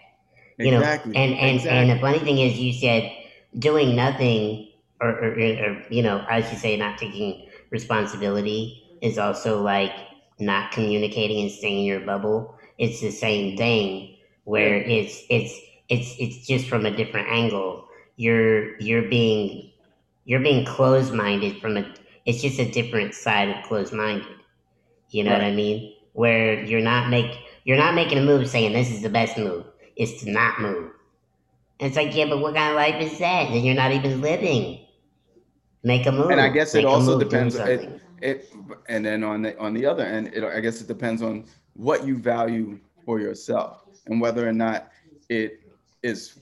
[0.57, 1.13] You exactly.
[1.13, 1.77] know, and and exactly.
[1.77, 3.11] and the funny thing is, you said
[3.57, 4.69] doing nothing,
[5.01, 9.91] or, or, or you know, I should say, not taking responsibility is also like
[10.39, 12.55] not communicating and staying in your bubble.
[12.77, 15.53] It's the same thing where it's it's
[15.89, 17.85] it's it's just from a different angle.
[18.15, 19.71] You're you're being
[20.23, 21.83] you're being closed minded from a
[22.25, 24.37] it's just a different side of closed minded.
[25.09, 25.43] You know right.
[25.43, 25.93] what I mean?
[26.13, 27.31] Where you're not make
[27.65, 29.65] you're not making a move saying this is the best move.
[29.97, 30.91] It's to not move.
[31.79, 33.49] And it's like, yeah, but what kind of life is that?
[33.51, 34.84] Then you're not even living
[35.85, 36.31] make a move.
[36.31, 37.55] And I guess it also depends.
[37.55, 38.51] It, it
[38.89, 42.05] and then on the on the other end, it, I guess it depends on what
[42.05, 44.91] you value for yourself and whether or not
[45.29, 45.61] it
[46.03, 46.39] is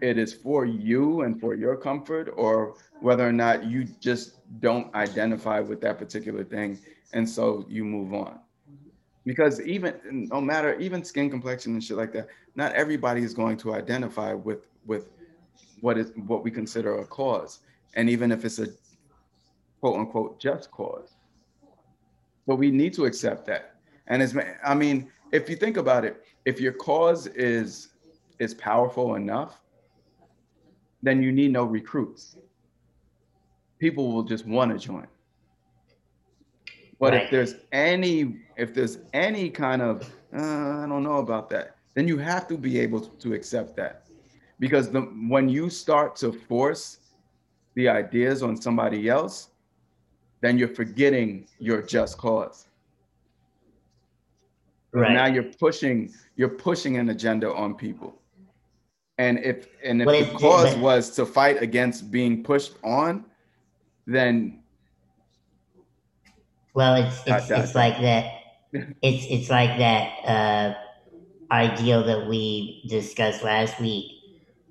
[0.00, 4.92] it is for you and for your comfort or whether or not you just don't
[4.94, 6.78] identify with that particular thing
[7.12, 8.38] and so you move on
[9.24, 9.94] because even
[10.30, 14.34] no matter even skin complexion and shit like that not everybody is going to identify
[14.34, 15.08] with with
[15.80, 17.60] what is what we consider a cause
[17.94, 18.68] and even if it's a
[19.80, 21.14] quote unquote just cause.
[22.46, 23.76] But we need to accept that.
[24.08, 27.88] And as i mean if you think about it if your cause is
[28.38, 29.62] is powerful enough
[31.02, 32.36] then you need no recruits.
[33.78, 35.06] People will just want to join.
[37.00, 37.24] But right.
[37.24, 42.06] if there's any if there's any kind of uh, I don't know about that, then
[42.06, 44.06] you have to be able to accept that,
[44.60, 46.98] because the when you start to force
[47.74, 49.48] the ideas on somebody else,
[50.40, 52.66] then you're forgetting your just cause.
[54.92, 55.12] Right.
[55.12, 58.14] Now you're pushing you're pushing an agenda on people.
[59.18, 63.24] And if and if the cause was to fight against being pushed on,
[64.06, 64.62] then
[66.74, 68.38] well, it's it's, it's like that.
[69.02, 70.74] It's it's like that uh,
[71.52, 74.10] ideal that we discussed last week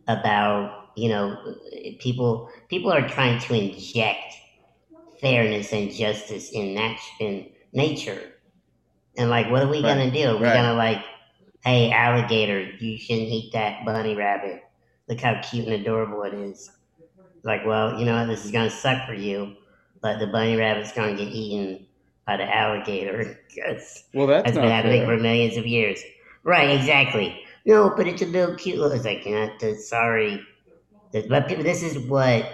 [0.08, 1.56] about you know
[1.99, 4.34] people people are trying to inject
[5.19, 8.19] fairness and justice in nat- in nature,
[9.17, 9.95] and like what are we right.
[9.95, 10.38] gonna do?
[10.38, 10.54] We're right.
[10.54, 11.04] gonna like,
[11.63, 14.63] hey alligator, you shouldn't eat that bunny rabbit.
[15.08, 16.71] Look how cute and adorable it is.
[17.43, 19.56] Like, well, you know this is gonna suck for you,
[20.01, 21.86] but the bunny rabbit's gonna get eaten
[22.25, 23.38] by the alligator.
[23.51, 25.17] Because well, that's, that's been happening fair.
[25.17, 25.99] for millions of years.
[26.43, 27.43] Right, exactly.
[27.65, 28.80] No, but it's a little cute.
[28.93, 30.41] It's like, the, sorry.
[31.12, 32.45] But people, this is what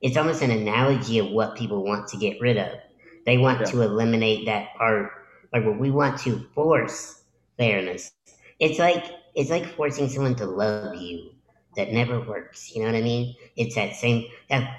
[0.00, 2.78] it's almost an analogy of what people want to get rid of.
[3.24, 3.66] They want yeah.
[3.66, 5.10] to eliminate that part.
[5.52, 7.22] Like, what we want to force
[7.56, 8.12] fairness.
[8.58, 11.32] It's like it's like forcing someone to love you.
[11.76, 12.74] That never works.
[12.74, 13.34] You know what I mean?
[13.56, 14.24] It's that same.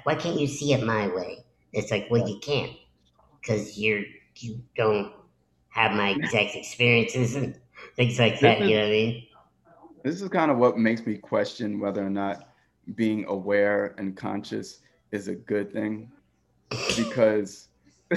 [0.02, 1.44] Why can't you see it my way?
[1.72, 2.72] It's like, well, you can't
[3.40, 4.02] because you're
[4.36, 5.12] you don't
[5.68, 7.58] have my exact experiences and
[7.96, 8.60] things like that.
[8.60, 9.26] Is, you know what I mean?
[10.02, 12.47] This is kind of what makes me question whether or not
[12.94, 14.80] being aware and conscious
[15.12, 16.10] is a good thing,
[16.96, 17.68] because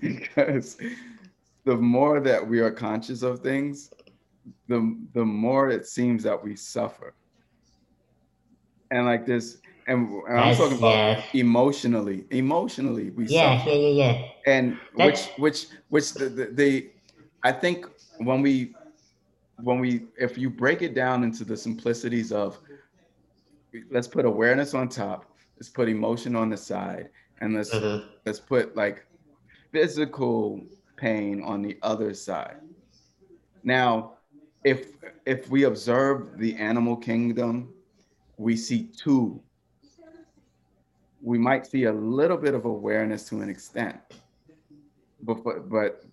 [0.00, 0.76] because
[1.64, 3.90] the more that we are conscious of things,
[4.68, 7.14] the the more it seems that we suffer.
[8.90, 11.22] And like this, and, and I'm talking about yeah.
[11.34, 12.24] emotionally.
[12.30, 13.70] Emotionally, we yeah, suffer.
[13.70, 14.28] yeah, yeah, yeah.
[14.46, 15.26] And That's...
[15.38, 16.90] which, which, which the, the, the,
[17.44, 17.86] I think
[18.18, 18.74] when we,
[19.62, 22.58] when we, if you break it down into the simplicities of,
[23.90, 25.24] let's put awareness on top,
[25.56, 27.08] let's put emotion on the side,
[27.40, 28.06] and let's mm-hmm.
[28.24, 29.06] let's put like
[29.72, 30.64] physical
[30.96, 32.60] pain on the other side.
[33.64, 34.14] Now,
[34.64, 34.92] if
[35.24, 37.72] if we observe the animal kingdom,
[38.38, 39.40] we see two
[41.26, 43.98] we might see a little bit of awareness to an extent,
[45.22, 46.04] but but but,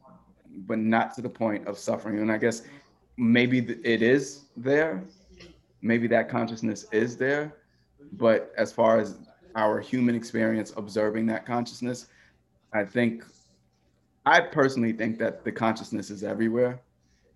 [0.65, 2.19] but not to the point of suffering.
[2.19, 2.63] And I guess
[3.15, 5.03] maybe it is there,
[5.83, 7.55] maybe that consciousness is there,
[8.13, 9.19] but as far as
[9.55, 12.07] our human experience observing that consciousness,
[12.73, 13.23] I think
[14.25, 16.79] I personally think that the consciousness is everywhere,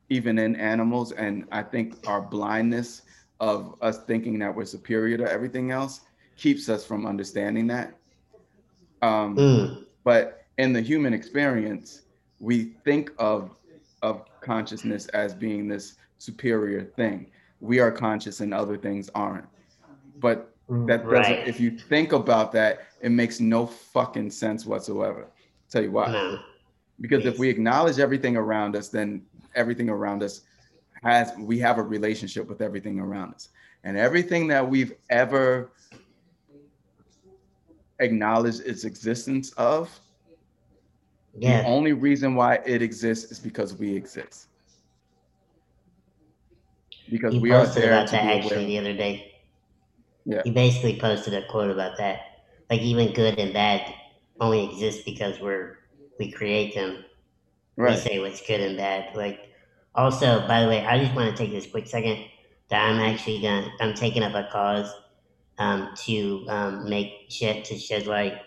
[0.10, 1.12] even in animals.
[1.12, 3.04] And I think our blindness
[3.40, 6.02] of us thinking that we're superior to everything else
[6.38, 7.94] keeps us from understanding that.
[9.02, 9.86] Um, mm.
[10.04, 12.04] But in the human experience,
[12.40, 13.52] we think of
[14.04, 17.28] of consciousness as being this superior thing.
[17.60, 19.46] We are conscious and other things aren't.
[20.20, 20.88] But mm.
[20.88, 21.12] that doesn't.
[21.12, 21.48] Right.
[21.48, 25.22] If you think about that, it makes no fucking sense whatsoever.
[25.22, 26.12] I'll tell you why.
[26.12, 26.39] No.
[27.00, 27.30] Because Please.
[27.30, 29.24] if we acknowledge everything around us, then
[29.56, 30.41] everything around us
[31.04, 33.50] has we have a relationship with everything around us,
[33.84, 35.72] and everything that we've ever
[38.00, 40.00] acknowledged its existence of,
[41.38, 41.62] yeah.
[41.62, 44.48] the only reason why it exists is because we exist.
[47.10, 48.65] Because you we are there about that actually aware.
[48.65, 49.34] the other day.
[50.26, 50.41] Yeah.
[50.46, 52.20] You basically posted a quote about that.
[52.70, 53.94] Like even good and bad
[54.40, 55.77] only exist because we're
[56.19, 57.06] we create them.
[57.75, 57.96] Right.
[57.96, 59.15] We say what's good and bad.
[59.15, 59.54] Like
[59.96, 62.25] also, by the way, I just want to take this quick second
[62.69, 64.94] that I'm actually gonna I'm taking up a cause
[65.58, 68.40] um, to um, make shed to shed light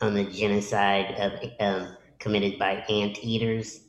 [0.00, 3.80] on the genocide of um, committed by anteaters.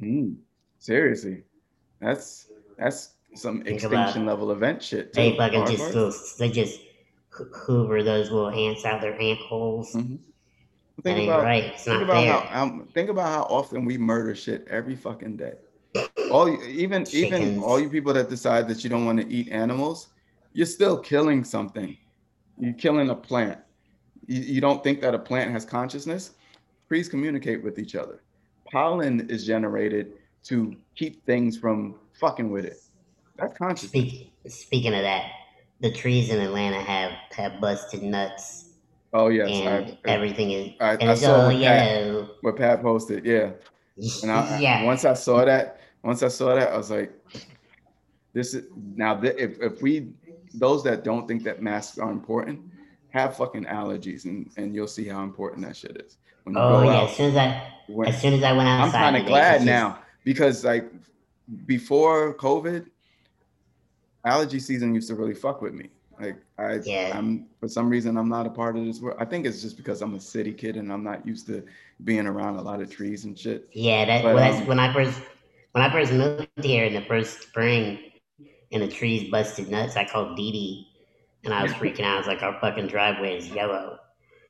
[0.00, 0.36] Mm,
[0.78, 1.42] seriously,
[2.00, 2.46] that's
[2.78, 5.12] that's some Think extinction level event shit.
[5.12, 5.20] Too.
[5.20, 6.80] They fucking just little, they just
[7.30, 9.92] hoover those little ants out their ant holes.
[9.94, 10.16] Mm-hmm.
[11.02, 11.64] Think about, right.
[11.64, 12.32] It's think about fair.
[12.32, 15.54] how um, think about how often we murder shit every fucking day.
[16.30, 17.42] all even Chickens.
[17.42, 20.08] even all you people that decide that you don't want to eat animals,
[20.52, 21.96] you're still killing something.
[22.58, 23.58] You're killing a plant.
[24.26, 26.32] You, you don't think that a plant has consciousness?
[26.88, 28.22] Trees communicate with each other.
[28.70, 30.12] Pollen is generated
[30.44, 32.78] to keep things from fucking with it.
[33.36, 33.88] That's conscious.
[33.88, 35.30] Speak, speaking of that,
[35.80, 38.66] the trees in Atlanta have have busted nuts.
[39.12, 42.26] Oh yes, and I, everything is I, and I it's saw all yellow.
[42.26, 43.50] Pat, what Pat posted, yeah.
[44.22, 44.84] And I, yeah.
[44.84, 47.12] once I saw that, once I saw that, I was like,
[48.32, 48.64] "This is
[48.94, 49.14] now.
[49.20, 50.12] Th- if if we
[50.54, 52.60] those that don't think that masks are important,
[53.10, 56.16] have fucking allergies, and and you'll see how important that shit is.
[56.46, 59.12] oh yeah, out, as soon as I when, as soon as I went outside, I'm
[59.12, 60.90] kind of glad now because like
[61.66, 62.86] before COVID,
[64.24, 65.88] allergy season used to really fuck with me.
[66.20, 67.12] Like I, yeah.
[67.16, 69.16] I'm for some reason I'm not a part of this world.
[69.18, 71.64] I think it's just because I'm a city kid and I'm not used to
[72.04, 73.68] being around a lot of trees and shit.
[73.72, 75.20] Yeah, that but, well, um, when I first
[75.72, 78.10] when I first moved here in the first spring,
[78.72, 79.96] and the trees busted nuts.
[79.96, 80.88] I called Dee Dee,
[81.44, 82.14] and I was freaking out.
[82.14, 83.98] I was like, "Our fucking driveway is yellow."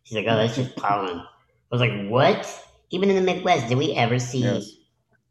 [0.04, 1.26] She's like, "Oh, that's just pollen." I
[1.70, 4.72] was like, "What?" Even in the Midwest, did we ever see yes.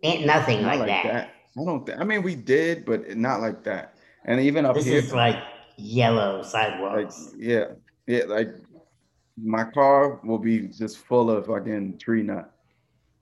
[0.04, 1.04] Nothing like, like, that?
[1.04, 1.30] that.
[1.58, 1.86] I don't.
[1.86, 3.96] Th- I mean, we did, but not like that.
[4.26, 5.38] And even up this here, is like
[5.78, 7.32] yellow sidewalks.
[7.34, 7.66] Like, yeah,
[8.08, 8.24] yeah.
[8.28, 8.50] Like
[9.38, 12.54] my car will be just full of fucking tree nut.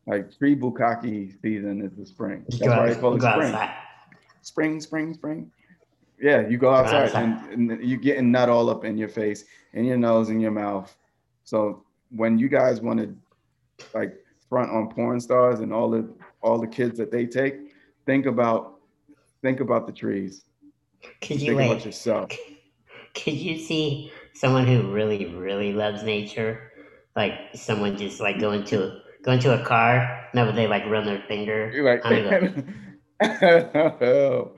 [0.05, 2.45] Like tree bukkake season is the spring.
[2.47, 3.69] That's why they call it spring.
[4.41, 5.51] Spring, spring, spring.
[6.19, 9.85] Yeah, you go outside and, and you getting nut all up in your face, in
[9.85, 10.95] your nose, in your mouth.
[11.43, 14.15] So when you guys want to like
[14.49, 16.09] front on porn stars and all the
[16.41, 17.55] all the kids that they take,
[18.05, 18.75] think about
[19.41, 20.43] think about the trees.
[21.21, 22.31] Could you think wait, about yourself?
[23.13, 26.71] Could you see someone who really, really loves nature?
[27.15, 31.05] Like someone just like go into go into a car, no, but they like run
[31.05, 31.71] their finger.
[31.73, 32.01] You're like,
[33.21, 34.51] oh,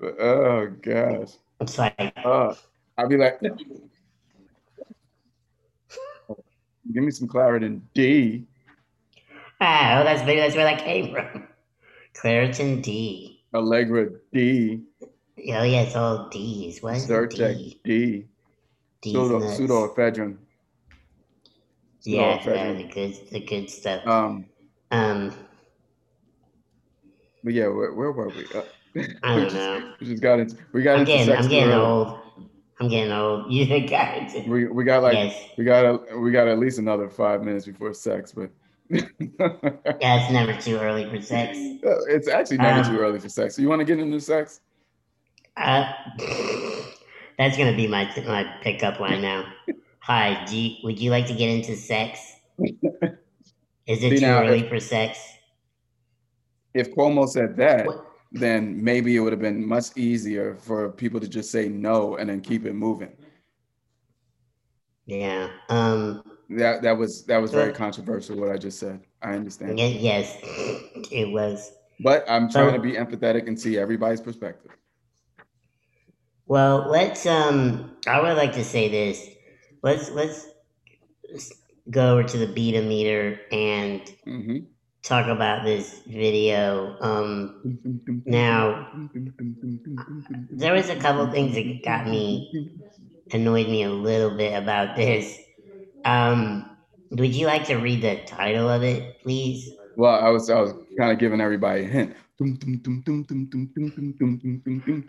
[0.20, 1.30] oh gosh.
[1.60, 2.54] It's like uh,
[2.98, 3.54] I'll be like, give
[7.02, 8.44] me some Claritin D.
[9.60, 11.48] Oh, that's maybe that's where that came from.
[12.14, 13.42] Claritin D.
[13.54, 14.82] Allegra D.
[15.00, 16.82] Oh yeah, it's all D's.
[16.82, 18.26] What is Zyrtec D?
[19.00, 19.12] D.
[19.12, 20.36] Pseudo, pseudoephedrine.
[22.02, 24.06] Yeah, the good, the good stuff.
[24.06, 24.46] Um,
[24.90, 25.32] um,
[27.42, 28.46] but yeah, where, where were we?
[28.54, 28.62] Uh,
[29.22, 29.92] I don't know.
[30.00, 32.18] we just got into we got I'm into getting, sex I'm getting old.
[32.80, 33.46] I'm getting old.
[33.52, 34.48] You got it.
[34.48, 35.50] We we got like yes.
[35.58, 38.50] we got a, we got at least another five minutes before sex, but
[38.90, 41.56] yeah, it's never too early for sex.
[42.08, 43.56] It's actually never um, too early for sex.
[43.56, 44.60] So you want to get into sex?
[45.56, 45.90] Uh,
[47.38, 49.52] that's gonna be my my pickup line now.
[50.00, 52.20] Hi, do you, would you like to get into sex?
[52.58, 55.18] Is it See, too now, early if, for sex?
[56.74, 58.06] if Cuomo said that, what?
[58.32, 62.28] then maybe it would have been much easier for people to just say no and
[62.28, 63.12] then keep it moving.
[65.06, 65.48] Yeah.
[65.68, 69.00] Um that that was that was very controversial what I just said.
[69.22, 69.78] I understand.
[69.78, 70.36] Yes,
[71.10, 71.72] it was.
[72.00, 74.72] But I'm trying to be empathetic and see everybody's perspective.
[76.46, 79.26] Well, let's um I would like to say this.
[79.82, 80.46] Let's let's
[81.90, 84.58] go over to the beta meter and mm-hmm
[85.06, 86.96] talk about this video.
[87.00, 87.78] Um,
[88.24, 88.88] now,
[90.50, 92.70] there was a couple things that got me
[93.32, 95.38] annoyed me a little bit about this.
[96.06, 96.70] Um,
[97.10, 99.72] would you like to read the title of it, please?
[99.96, 102.16] Well, I was I was kind of giving everybody a hint.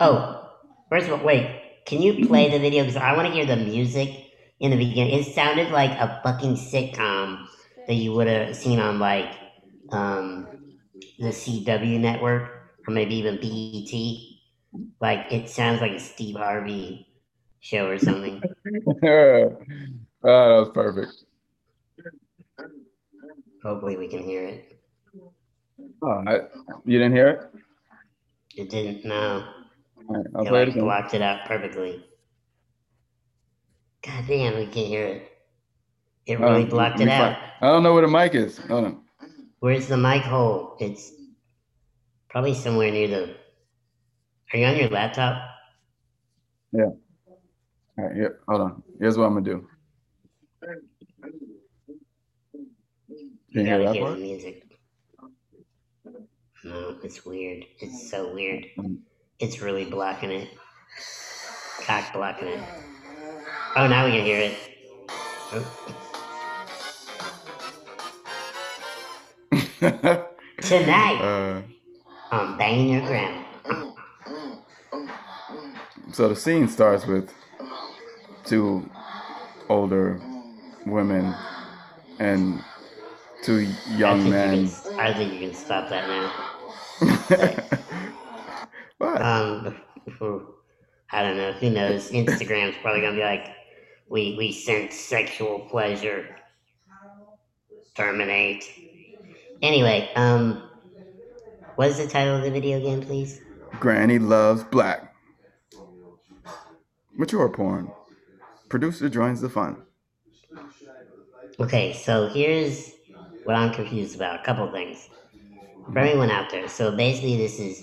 [0.00, 0.50] Oh,
[0.90, 1.62] first of all, wait.
[1.86, 2.82] Can you play the video?
[2.84, 4.10] Because I want to hear the music
[4.60, 5.20] in the beginning.
[5.20, 7.46] It sounded like a fucking sitcom
[7.86, 9.34] that you would have seen on like
[9.90, 10.48] um,
[11.18, 12.50] the CW network
[12.86, 14.82] or maybe even BET.
[15.00, 17.06] Like it sounds like a Steve Harvey
[17.60, 18.42] show or something.
[20.24, 21.24] Oh, that was perfect.
[23.62, 24.80] Hopefully, we can hear it.
[26.02, 26.40] Oh, I,
[26.84, 27.60] you didn't hear it?
[28.56, 29.04] It didn't.
[29.04, 29.44] No.
[30.08, 32.04] Right, I'll it like blocked it out perfectly.
[34.02, 35.32] God damn, we can't hear it.
[36.26, 37.36] It really um, blocked it out.
[37.60, 38.58] I don't know where the mic is.
[38.58, 39.02] Hold on.
[39.60, 40.76] Where's the mic hole?
[40.78, 41.12] It's
[42.28, 43.34] probably somewhere near the.
[44.52, 45.42] Are you on your laptop?
[46.72, 46.84] Yeah.
[46.84, 46.96] All
[47.98, 48.14] right.
[48.14, 48.82] Here, hold on.
[49.00, 49.68] Here's what I'm gonna do.
[53.52, 54.16] Can you, hear that hear part?
[54.16, 54.64] the music.
[56.64, 57.64] No, it's weird.
[57.80, 58.66] It's so weird.
[58.78, 58.98] Mm.
[59.38, 60.48] It's really blocking it.
[61.82, 62.60] Cock blocking it.
[63.76, 64.56] Oh, now we can hear it.
[65.52, 65.94] Oh.
[70.60, 71.20] Tonight.
[71.20, 71.62] Uh,
[72.32, 73.44] um, banging your grandma.
[76.12, 77.32] So the scene starts with
[78.44, 78.90] two
[79.68, 80.20] older
[80.84, 81.34] women
[82.18, 82.62] and
[83.42, 84.68] two young I men.
[84.68, 86.32] Can, I think you can stop that now.
[88.98, 89.22] what?
[89.22, 89.76] Um,
[91.10, 91.52] I don't know.
[91.52, 92.10] Who knows?
[92.10, 93.46] Instagram's probably gonna be like,
[94.08, 96.36] we we sense sexual pleasure.
[97.94, 98.64] Terminate.
[99.60, 100.62] Anyway, um,
[101.76, 103.40] what is the title of the video again, please?
[103.80, 105.14] Granny loves black.
[107.16, 107.90] Mature porn.
[108.68, 109.82] Producer joins the fun.
[111.58, 112.92] Okay, so here's
[113.48, 114.38] what I'm confused about.
[114.38, 115.08] A couple things.
[115.90, 117.82] For anyone out there, so basically, this is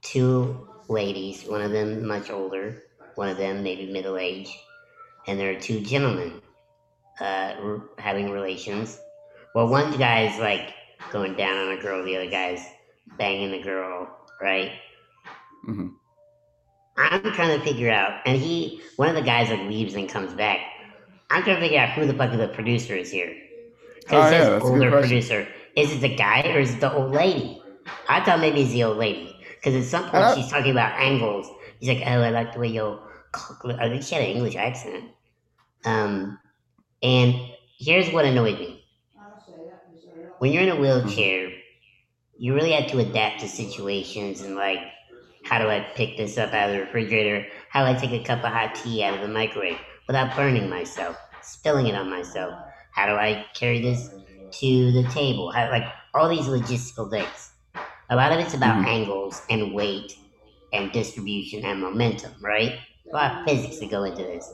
[0.00, 2.84] two ladies, one of them much older,
[3.16, 4.56] one of them maybe middle age,
[5.26, 6.40] and there are two gentlemen
[7.18, 9.00] uh, having relations.
[9.56, 10.72] Well, one guy's like
[11.10, 12.64] going down on a girl, the other guy's
[13.18, 14.08] banging the girl,
[14.40, 14.70] right?
[15.68, 15.88] Mm-hmm.
[16.96, 20.32] I'm trying to figure out, and he, one of the guys like leaves and comes
[20.32, 20.60] back.
[21.28, 23.34] I'm trying to figure out who the fuck the producer is here.
[24.04, 25.48] Because oh, it says yeah, older producer.
[25.76, 27.62] Is it the guy or is it the old lady?
[28.08, 29.36] I thought maybe it's the old lady.
[29.56, 31.48] Because at some point she's talking about angles.
[31.78, 32.98] He's like, oh, I like the way you
[33.64, 35.04] I think she had an English accent.
[35.84, 36.38] Um,
[37.02, 37.34] and
[37.78, 38.84] here's what annoyed me.
[40.38, 41.50] When you're in a wheelchair,
[42.36, 44.80] you really have to adapt to situations and like
[45.44, 47.46] how do I pick this up out of the refrigerator?
[47.68, 50.68] How do I take a cup of hot tea out of the microwave without burning
[50.68, 52.54] myself, spilling it on myself?
[52.92, 55.50] How do I carry this to the table?
[55.50, 55.84] How, like
[56.14, 57.52] all these logistical things.
[58.10, 58.88] A lot of it's about mm-hmm.
[58.88, 60.16] angles and weight
[60.72, 62.78] and distribution and momentum, right?
[63.10, 64.52] A lot of physics that go into this.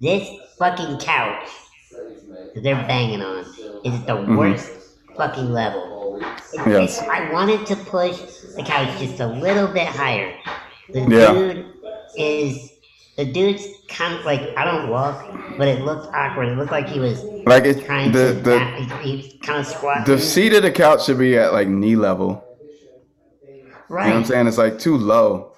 [0.00, 0.28] This
[0.58, 1.48] fucking couch
[2.54, 3.40] that they're banging on
[3.84, 4.36] is the mm-hmm.
[4.36, 4.70] worst
[5.16, 5.94] fucking level
[6.66, 7.00] Yes.
[7.00, 8.18] I wanted to push
[8.56, 10.34] the couch just a little bit higher.
[10.92, 11.32] The yeah.
[11.32, 11.66] dude
[12.16, 12.72] is
[13.16, 15.24] the dude's kind of like I don't walk,
[15.56, 16.48] but it looked awkward.
[16.48, 18.58] It looked like he was like it's trying the, to the
[19.02, 20.06] he, he kind of squat.
[20.06, 22.44] The seat of the couch should be at like knee level.
[23.88, 24.06] Right.
[24.06, 24.46] You know what I'm saying?
[24.48, 25.52] It's like too low.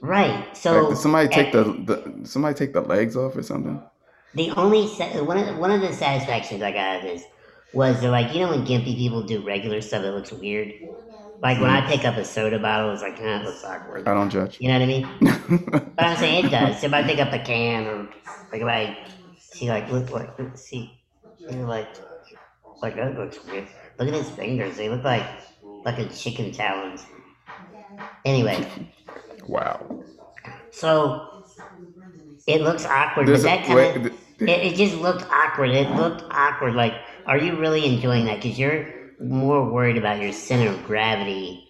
[0.00, 0.56] Right.
[0.56, 3.82] So like, somebody take at, the, the somebody take the legs off or something.
[4.34, 7.24] The only one of the, one of the satisfactions I got out of this
[7.74, 10.72] was they're like, you know, when gimpy people do regular stuff, it looks weird.
[11.42, 11.90] Like when I mm-hmm.
[11.90, 14.06] pick up a soda bottle, it's like, it looks awkward.
[14.06, 14.58] I don't judge.
[14.60, 15.08] You know what I mean?
[15.96, 16.84] but I'm saying it does.
[16.84, 18.08] If I pick up a can or
[18.52, 18.96] like if I
[19.40, 21.02] see like look like see,
[21.40, 21.88] you're like
[22.80, 23.66] like that looks weird.
[23.98, 25.26] Look at his fingers; they look like
[25.84, 27.04] like a chicken talons.
[28.24, 28.64] Anyway.
[29.48, 30.04] Wow.
[30.70, 31.44] So
[32.46, 35.70] it looks awkward, but that kind of it, it just looked awkward.
[35.70, 36.94] It looked awkward, like
[37.26, 38.40] are you really enjoying that?
[38.40, 41.68] Because you're more worried about your center of gravity,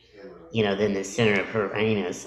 [0.53, 1.75] you know, than the center of her.
[1.75, 2.27] I mean, it's.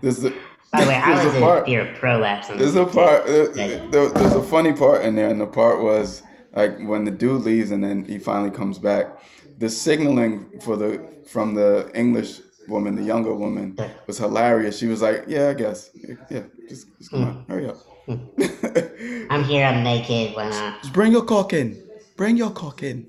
[0.00, 0.32] There's a,
[0.72, 2.50] By the way, I was a part, fear prolapse.
[2.50, 3.26] On there's a part.
[3.26, 6.22] There, there's a funny part in there, and the part was
[6.54, 9.18] like when the dude leaves and then he finally comes back.
[9.58, 13.76] The signaling for the from the English woman, the younger woman,
[14.06, 14.78] was hilarious.
[14.78, 15.90] She was like, "Yeah, I guess.
[16.30, 17.26] Yeah, just, just come mm.
[17.26, 17.76] on, hurry up."
[19.30, 19.64] I'm here.
[19.64, 20.34] I'm naked.
[20.34, 20.82] Why not?
[20.82, 21.80] Just bring your cock in.
[22.16, 23.06] Bring your cock in.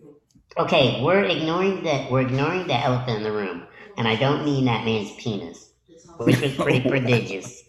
[0.57, 3.63] Okay, we're ignoring the we're ignoring the elephant in the room,
[3.97, 5.71] and I don't mean that man's penis,
[6.17, 7.63] which was pretty prodigious.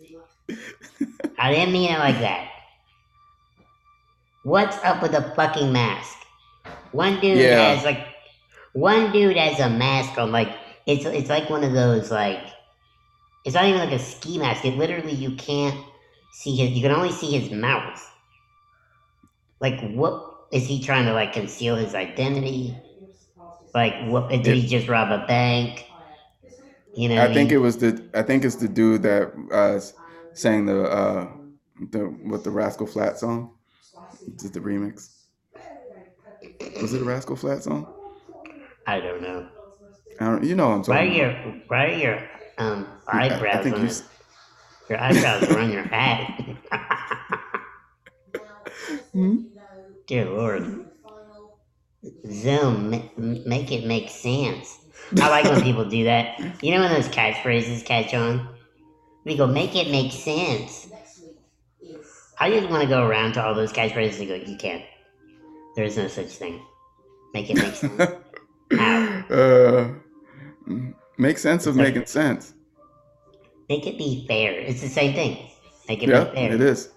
[1.38, 2.50] I didn't mean it like that.
[4.42, 6.14] What's up with the fucking mask?
[6.92, 7.74] One dude yeah.
[7.74, 8.06] has like
[8.74, 10.54] one dude has a mask on like
[10.86, 12.42] it's it's like one of those like
[13.46, 14.62] it's not even like a ski mask.
[14.66, 15.82] It literally you can't
[16.32, 17.98] see his you can only see his mouth.
[19.60, 22.76] Like what is he trying to like conceal his identity?
[23.74, 25.84] Like, what did he just rob a bank?
[26.94, 29.80] You know, I think it was the I think it's the dude that uh,
[30.32, 31.28] sang the uh,
[31.90, 33.50] the with the Rascal Flatts song.
[34.36, 35.10] Is it the remix?
[36.80, 37.92] Was it a Rascal Flatts song?
[38.86, 39.48] I don't know.
[40.20, 41.32] I don't, you know what I'm talking why are your,
[41.66, 43.94] Why are your um, eyebrows I, I think on you...
[44.88, 46.44] your eyebrows are on your hat?
[49.12, 49.53] hmm?
[50.06, 50.86] Dear Lord.
[52.30, 54.78] Zoom, make it make sense.
[55.20, 56.38] I like when people do that.
[56.62, 58.48] You know when those catchphrases catch on?
[59.24, 60.88] We go, make it make sense.
[62.38, 64.82] I just want to go around to all those catchphrases and go, you can't.
[65.76, 66.60] There is no such thing.
[67.32, 68.12] Make it make sense.
[69.30, 69.92] Uh,
[71.16, 72.54] make sense of making sense.
[73.68, 74.52] Make it be fair.
[74.52, 75.48] It's the same thing.
[75.88, 76.52] Make it yeah, be fair.
[76.52, 76.90] it is.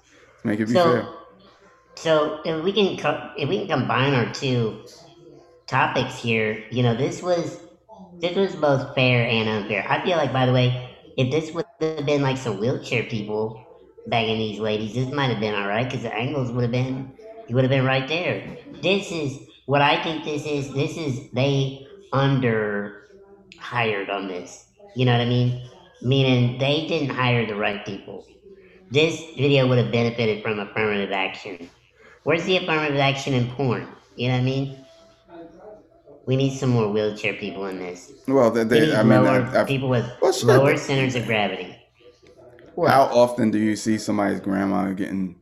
[0.43, 1.16] Make it be so, fair.
[1.97, 4.83] So if we can co- if we can combine our two
[5.67, 7.59] topics here, you know, this was
[8.21, 9.85] this was both fair and unfair.
[9.89, 13.67] I feel like, by the way, if this would have been like some wheelchair people
[14.05, 17.13] banging these ladies, this might have been all right because the angles would have been,
[17.47, 18.57] you would have been right there.
[18.81, 20.25] This is what I think.
[20.25, 23.03] This is this is they under
[23.59, 24.67] hired on this.
[24.93, 25.69] You know what I mean?
[26.01, 28.25] Meaning they didn't hire the right people.
[28.91, 31.69] This video would have benefited from affirmative action.
[32.27, 33.87] Where's the affirmative action in porn?
[34.17, 34.85] You know what I mean?
[36.25, 38.11] We need some more wheelchair people in this.
[38.27, 40.05] Well, they, they I mean, lower, I've, I've, people with
[40.43, 41.73] lower centers of gravity.
[42.75, 42.91] What?
[42.91, 45.39] How often do you see somebody's grandma getting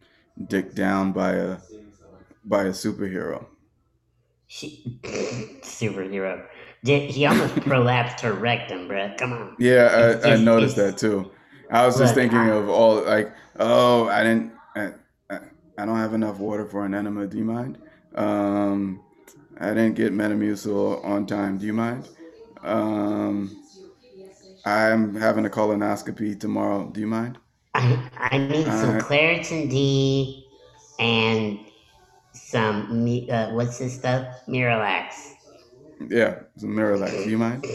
[0.48, 1.58] dicked down by a
[2.44, 3.48] by a superhero?
[4.46, 5.00] She,
[5.64, 6.46] superhero.
[6.84, 9.12] He almost prolapsed her rectum, bro.
[9.18, 9.56] Come on.
[9.58, 11.32] Yeah, I, I noticed that too.
[11.72, 14.55] I was just thinking I, of all like, oh, I didn't,
[15.78, 17.28] I, don't have enough water for an enema.
[17.28, 17.78] Do you mind?
[18.16, 19.02] Um,
[19.60, 21.58] I didn't get Metamucil on time.
[21.58, 22.08] Do you mind?
[22.62, 23.64] Um,
[24.66, 26.90] I'm having a colonoscopy tomorrow.
[26.92, 27.38] Do you mind?
[27.74, 30.48] I, I need uh, some Claritin D
[30.98, 31.60] and
[32.34, 34.28] some uh, what's this stuff?
[34.48, 35.34] Miralax.
[36.10, 37.24] Yeah, some Miralax.
[37.24, 37.66] Do you mind?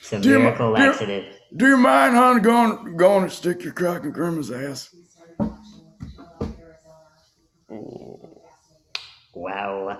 [0.00, 1.24] Some do miracle you, laxative.
[1.50, 4.94] Do, do you mind, hon, going going to stick your cock in grandma's ass?
[9.34, 9.98] Wow.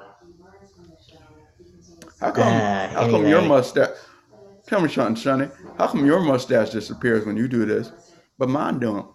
[2.21, 2.43] How come?
[2.47, 3.11] Uh, how anyway.
[3.11, 3.91] come your mustache?
[4.67, 5.49] Tell me something, Sonny.
[5.79, 7.91] How come your mustache disappears when you do this,
[8.39, 9.07] but mine don't?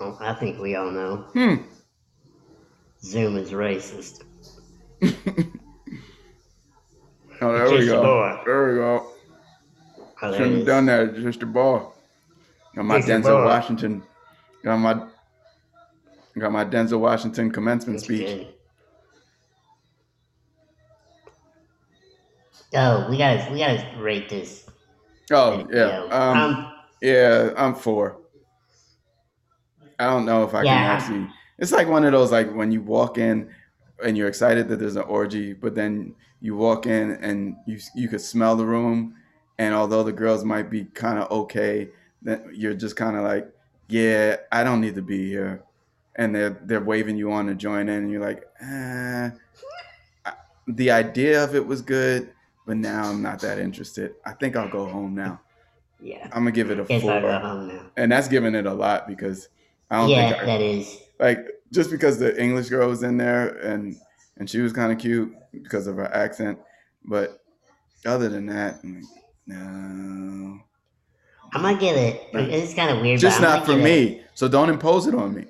[0.00, 1.16] Oh, I think we all know.
[1.32, 1.54] Hmm.
[3.02, 4.24] Zoom is racist.
[5.02, 5.12] oh,
[7.40, 8.42] there we go.
[8.44, 9.10] There we go.
[10.20, 11.14] Shouldn't have done that.
[11.16, 11.94] Just a ball.
[12.74, 14.02] Got my Denzel Washington.
[14.64, 15.06] Got my.
[16.38, 18.26] Got my Denzel Washington commencement That's speech.
[18.26, 18.54] Good.
[22.74, 24.66] Oh, we gotta we gotta rate this.
[25.30, 28.18] Oh yeah, um, um, yeah, I'm four.
[29.98, 30.74] I don't know if I yeah.
[30.74, 31.34] can actually.
[31.58, 33.48] It's like one of those like when you walk in
[34.02, 38.08] and you're excited that there's an orgy, but then you walk in and you you
[38.08, 39.14] could smell the room,
[39.58, 41.90] and although the girls might be kind of okay,
[42.22, 43.48] then you're just kind of like,
[43.88, 45.62] yeah, I don't need to be here,
[46.16, 49.30] and they're they're waving you on to join in, and you're like, eh.
[50.66, 52.32] The idea of it was good
[52.66, 54.14] but now I'm not that interested.
[54.24, 55.40] I think I'll go home now.
[56.00, 59.48] Yeah, I'm gonna give it a four, and that's giving it a lot because
[59.90, 63.16] I don't yeah, think I, that is like just because the English girl was in
[63.16, 63.96] there and
[64.36, 66.58] and she was kind of cute because of her accent,
[67.04, 67.40] but
[68.04, 68.82] other than that,
[69.46, 70.60] no.
[71.52, 72.28] I'm gonna give it.
[72.32, 73.20] It's kind of weird.
[73.20, 74.02] Just not for me.
[74.04, 75.46] It, so don't impose it on me.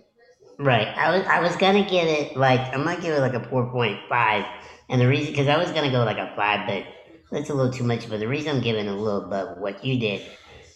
[0.59, 0.88] Right.
[0.96, 3.66] I was I was gonna give it like I'm gonna give it like a four
[3.66, 4.46] point five,
[4.88, 6.84] and the reason because I was gonna go like a five, but
[7.30, 8.09] that's a little too much.
[8.09, 10.22] But the reason I'm giving a little above what you did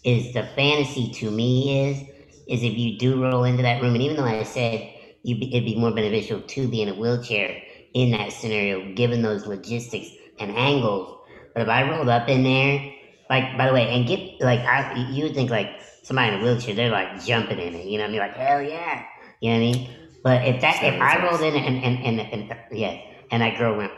[0.03, 2.05] is the fantasy to me is
[2.49, 4.83] is if you do roll into that room, and even though I said
[5.23, 7.57] you it'd be more beneficial to be in a wheelchair
[7.95, 11.15] in that scenario, given those logistics and angles.
[11.55, 12.83] But if I rolled up in there,
[13.31, 15.71] like by the way, and get like I you would think like
[16.03, 18.21] somebody in a wheelchair, they're like jumping in it, you know what I mean?
[18.21, 19.03] Like hell yeah,
[19.41, 19.91] you know what I mean?
[20.23, 22.21] But if that if I rolled in and and, and,
[22.51, 23.93] and yeah, and that girl went,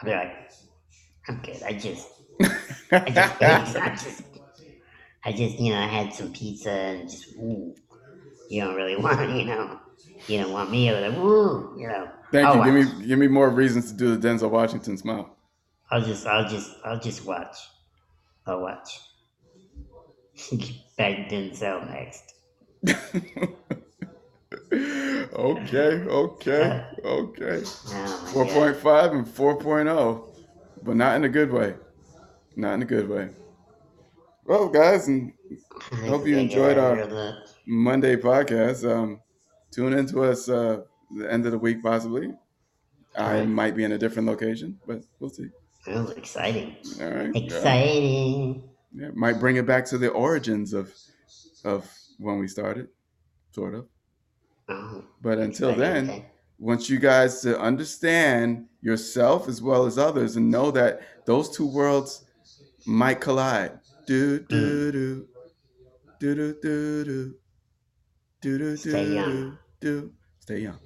[0.00, 0.32] I'd be like,
[1.28, 1.62] I'm good.
[1.62, 2.08] I just,
[2.92, 4.22] I just, I just,
[5.24, 7.74] I just, you know, I had some pizza and just, ooh,
[8.48, 9.80] you don't really want, you know,
[10.26, 12.10] you don't want me over there, woo, you know.
[12.32, 12.60] Thank I'll you.
[12.60, 12.86] Watch.
[12.86, 15.36] Give me, give me more reasons to do the Denzel Washington smile.
[15.90, 17.56] I'll just, I'll just, I'll just watch.
[18.46, 19.00] I'll watch.
[20.98, 22.34] Back Denzel next.
[24.74, 27.62] Okay, okay, okay.
[27.64, 30.34] Oh 4.5 and 4.0
[30.84, 31.74] but not in a good way.
[32.56, 33.30] Not in a good way.
[34.44, 35.32] Well, guys, and
[35.92, 38.88] I hope you enjoyed our Monday podcast.
[38.88, 39.20] Um,
[39.70, 40.82] tune into us uh,
[41.16, 42.32] the end of the week, possibly.
[43.16, 43.48] I right.
[43.48, 45.48] might be in a different location, but we'll see.
[45.86, 46.76] Oh, exciting!
[47.00, 48.68] All right, exciting.
[48.94, 50.92] Yeah, might bring it back to the origins of
[51.64, 52.88] of when we started,
[53.52, 53.86] sort of.
[54.68, 56.24] Oh, but until then,
[56.58, 61.66] want you guys to understand yourself as well as others and know that those two
[61.66, 62.24] worlds
[62.86, 63.78] might collide.
[64.06, 65.28] Do do do
[66.20, 67.34] do do do do
[68.40, 70.12] do do do do.
[70.40, 70.78] Stay young.